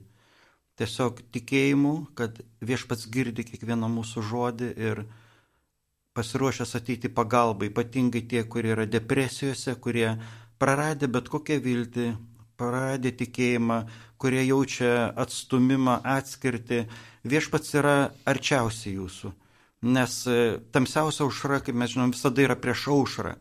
Tiesiog 0.81 1.19
tikėjimu, 1.29 1.91
kad 2.17 2.39
viešpats 2.65 3.05
girdi 3.13 3.43
kiekvieną 3.45 3.85
mūsų 3.93 4.23
žodį 4.25 4.69
ir 4.81 5.01
pasiruošęs 6.17 6.71
ateiti 6.79 7.11
pagalba, 7.13 7.67
ypatingai 7.69 8.23
tie, 8.31 8.41
kurie 8.49 8.71
yra 8.73 8.87
depresijose, 8.89 9.75
kurie 9.77 10.07
praradę 10.57 11.05
bet 11.05 11.29
kokią 11.29 11.59
viltį, 11.61 12.07
praradę 12.57 13.11
tikėjimą, 13.19 13.77
kurie 14.17 14.41
jaučia 14.47 15.11
atstumimą, 15.25 15.99
atskirti, 16.17 16.87
viešpats 17.29 17.77
yra 17.77 17.97
arčiausiai 18.25 18.95
jūsų. 18.95 19.33
Nes 19.93 20.15
e, 20.25 20.39
tamsiausia 20.73 21.27
aušra, 21.27 21.61
kaip 21.61 21.77
mes 21.77 21.93
žinom, 21.93 22.15
visada 22.17 22.41
yra 22.41 22.57
prieš 22.57 22.87
aušrą. 22.95 23.35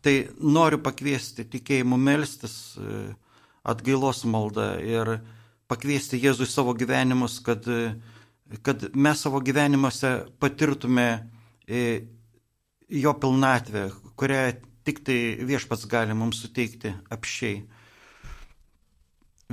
Tai 0.00 0.16
noriu 0.40 0.80
pakviesti 0.80 1.44
tikėjimu 1.52 2.00
melstis 2.00 2.56
e, 2.80 3.12
atgailos 3.64 4.24
maldą 4.28 4.74
ir 4.84 5.16
pakviesti 5.70 6.20
Jėzų 6.20 6.46
į 6.46 6.52
savo 6.52 6.74
gyvenimus, 6.76 7.40
kad, 7.44 7.66
e, 7.68 7.94
kad 8.62 8.90
mes 8.94 9.24
savo 9.24 9.40
gyvenimuose 9.44 10.16
patirtume 10.38 11.08
jo 12.88 13.14
pilnatvę, 13.14 13.90
kurią 14.20 14.42
tik 14.84 15.00
tai 15.04 15.18
viešpats 15.48 15.86
gali 15.88 16.14
mums 16.14 16.42
suteikti 16.44 16.92
apšiai. 17.12 17.62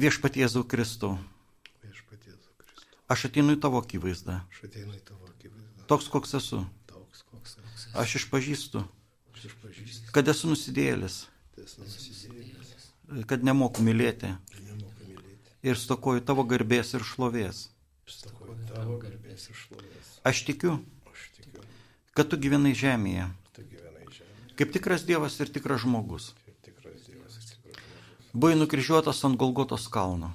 Viešpat 0.02 0.40
Jėzau 0.40 0.66
Kristau. 0.68 1.18
Aš 3.12 3.26
ateinu 3.28 3.58
į 3.58 3.60
tavo 3.64 3.82
akivaizdą. 3.84 4.38
Aš 4.52 4.62
ateinu 4.70 4.96
į 4.96 5.02
tavo 5.04 5.28
akivaizdą. 5.28 5.88
Toks, 5.88 6.08
koks 6.12 6.38
esu. 6.40 6.62
Toks, 6.88 7.26
koks 7.28 7.58
esu. 7.60 7.90
Aš 8.00 8.16
išpažįstu, 8.22 8.84
Aš 9.36 9.50
išpažįstu, 9.50 10.14
kad 10.16 10.32
esu 10.32 10.48
nusidėlis, 10.52 11.26
esu 11.60 11.84
nusidėjęs 11.84 12.21
kad 13.28 13.44
nemoku 13.44 13.84
mylėti 13.86 14.30
ir 14.32 14.62
nemoku 14.68 15.08
mylėti. 15.10 15.52
ir 15.64 15.78
stokoju 15.78 16.24
tavo 16.26 16.44
garbės 16.48 16.94
ir 16.98 17.04
šlovės. 17.06 17.70
Stokoju 18.08 18.58
tavo 18.72 18.98
garbės 19.02 19.50
ir 19.52 19.56
šlovės. 19.56 20.12
Aš 20.28 20.44
tikiu, 20.48 20.78
Aš 21.12 21.22
tikiu, 21.38 21.64
kad 22.18 22.30
tu 22.32 22.38
gyvenai 22.38 22.74
žemėje, 22.76 23.30
tu 23.56 23.62
gyvenai 23.64 24.06
žemėje. 24.12 24.56
kaip 24.60 24.72
tikras 24.76 25.04
Dievas 25.08 25.40
ir 25.40 25.50
tikras 25.50 25.82
žmogus. 25.86 26.32
Tikras 26.66 27.08
ir 27.08 27.10
tikras 27.10 27.40
žmogus. 27.40 28.32
Buvai 28.34 28.56
nukryžiuotas 28.56 29.24
ant 29.28 29.36
Golgotos 29.40 29.88
kalno. 29.92 30.34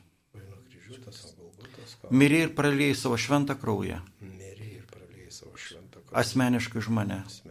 Mirė 2.11 2.45
ir 2.47 2.51
praliejai 2.55 2.95
savo 2.95 3.17
šventą 3.19 3.57
kraują. 3.59 3.99
Asmeniškai 6.17 6.79
už 6.79 6.89
mane. 6.89 7.19
Asmeniškai. 7.27 7.46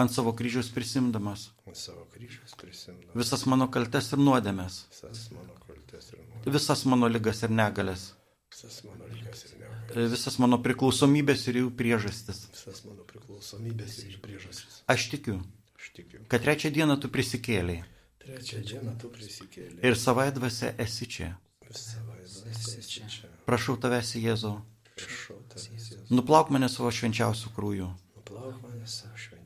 Ant 0.00 0.12
savo 0.14 0.32
kryžiaus 0.38 0.70
prisimdamas. 0.74 1.48
Savo 1.76 2.06
kryžiaus 2.14 2.54
prisimdamas 2.60 3.16
Visas 3.20 3.44
mano 3.50 3.66
kaltes 3.74 4.12
ir 4.14 4.18
nuodėmės. 4.22 4.80
visas 4.90 5.26
mano 5.34 5.54
kaltes 5.66 6.10
ir 6.14 6.18
nuodėmes. 6.24 6.54
Visas 6.56 6.84
mano 6.88 7.08
lygas 7.12 7.42
ir 7.46 7.50
negalės. 7.60 8.04
Visas 8.50 8.80
mano 8.86 9.04
lygas 9.12 9.44
ir 9.48 9.54
negalės. 9.60 10.10
Visas 10.16 10.38
mano 10.42 10.58
priklausomybės 10.64 11.46
ir 11.50 11.60
jų 11.62 11.70
priežastis. 11.80 12.44
Visas 12.54 12.84
mano 12.88 13.04
priklausomybės 13.12 13.98
ir 14.04 14.14
jų 14.16 14.20
priežastis. 14.24 14.82
Aš 14.88 15.08
tikiu, 15.12 15.36
Aš 15.80 15.92
tikiu. 15.96 16.20
kad 16.28 16.42
trečią 16.44 16.70
dieną 16.74 16.96
tu 17.00 17.08
prisikėliai 17.08 17.82
Trečią 18.20 18.60
dieną 18.68 18.92
tu 19.00 19.08
prisikėlė. 19.08 19.80
ir 19.82 19.94
savai 19.96 20.30
dvasia 20.32 20.74
esi 20.78 21.06
čia. 21.06 21.30
Visą 21.68 21.98
vaizdą 22.08 22.50
esi 22.50 22.82
čia. 22.82 23.28
Prašau 23.46 23.76
tavęs, 23.80 24.14
Jėzau, 24.20 24.60
Prašau 24.96 25.38
tavęs, 25.48 25.68
Jėzus. 25.72 26.10
nuplauk 26.10 26.50
mane 26.50 26.68
savo 26.68 26.90
švenčiausių 26.90 27.48
krūjų. 27.56 27.88
Nuplauk 28.16 28.60
mane 28.62 28.86
savo 28.86 29.16
švenčiausią 29.16 29.28
kraują. 29.30 29.39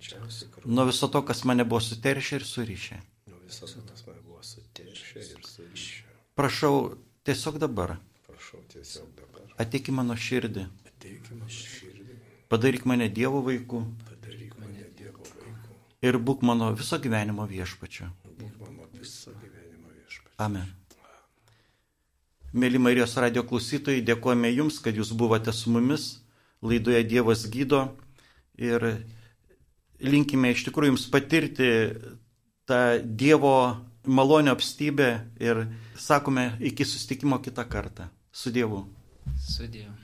Nuo 0.64 0.84
viso 0.84 1.08
to, 1.08 1.22
kas 1.24 1.44
mane 1.44 1.64
buvo 1.64 1.80
suteršę 1.80 2.36
ir 2.36 2.44
surišę. 2.44 2.96
Nuo 3.30 3.38
viso 3.46 3.66
to, 3.66 3.80
kas 3.88 4.06
man 4.06 4.16
buvo 4.26 4.42
suteršę 4.42 5.20
ir 5.20 5.40
surišę. 5.48 6.04
Prašau 6.36 6.96
tiesiog 7.24 7.58
dabar, 7.58 7.96
Prašau 8.26 8.60
tiesiog 8.68 9.08
dabar. 9.16 9.42
ateik 9.58 9.88
į 9.88 9.92
mano 9.96 10.14
širdį, 10.16 10.66
Ateik 10.90 11.30
į 11.30 11.38
mano 11.38 11.48
širdį. 11.48 12.16
padaryk 12.48 12.84
mane 12.86 13.08
Dievo 13.08 13.40
vaiku 13.46 13.84
Padaryk 14.08 14.58
mane 14.60 14.84
Dievo 14.98 15.22
vaiku. 15.24 15.76
ir 16.02 16.18
būk 16.18 16.42
mano 16.42 16.72
viso 16.74 16.98
gyvenimo 16.98 17.46
viešpačiu. 17.48 18.10
Būk 18.38 18.58
mano 18.60 18.88
viso 18.92 19.30
gyvenimo 19.30 19.88
viešpatį. 19.94 20.34
Amen. 20.38 20.74
Mėly 22.54 22.78
Marijos 22.78 23.16
radio 23.16 23.42
klausytojai, 23.42 24.04
dėkojame 24.06 24.50
Jums, 24.54 24.78
kad 24.78 24.94
Jūs 24.94 25.10
buvote 25.12 25.52
su 25.52 25.70
mumis 25.74 26.20
laidoje 26.62 27.02
Dievas 27.04 27.46
gydo 27.50 27.80
ir 28.56 29.04
linkime 30.00 30.52
iš 30.54 30.66
tikrųjų 30.68 30.94
Jums 30.94 31.08
patirti 31.12 31.68
tą 32.68 32.80
Dievo 33.04 33.56
malonio 34.04 34.52
apstybę 34.52 35.10
ir 35.40 35.66
sakome 35.96 36.52
iki 36.60 36.84
sustikimo 36.84 37.38
kitą 37.38 37.64
kartą. 37.68 38.08
Su 38.32 38.50
Dievu. 38.50 38.84
Su 39.38 39.68
Dievu. 39.68 40.03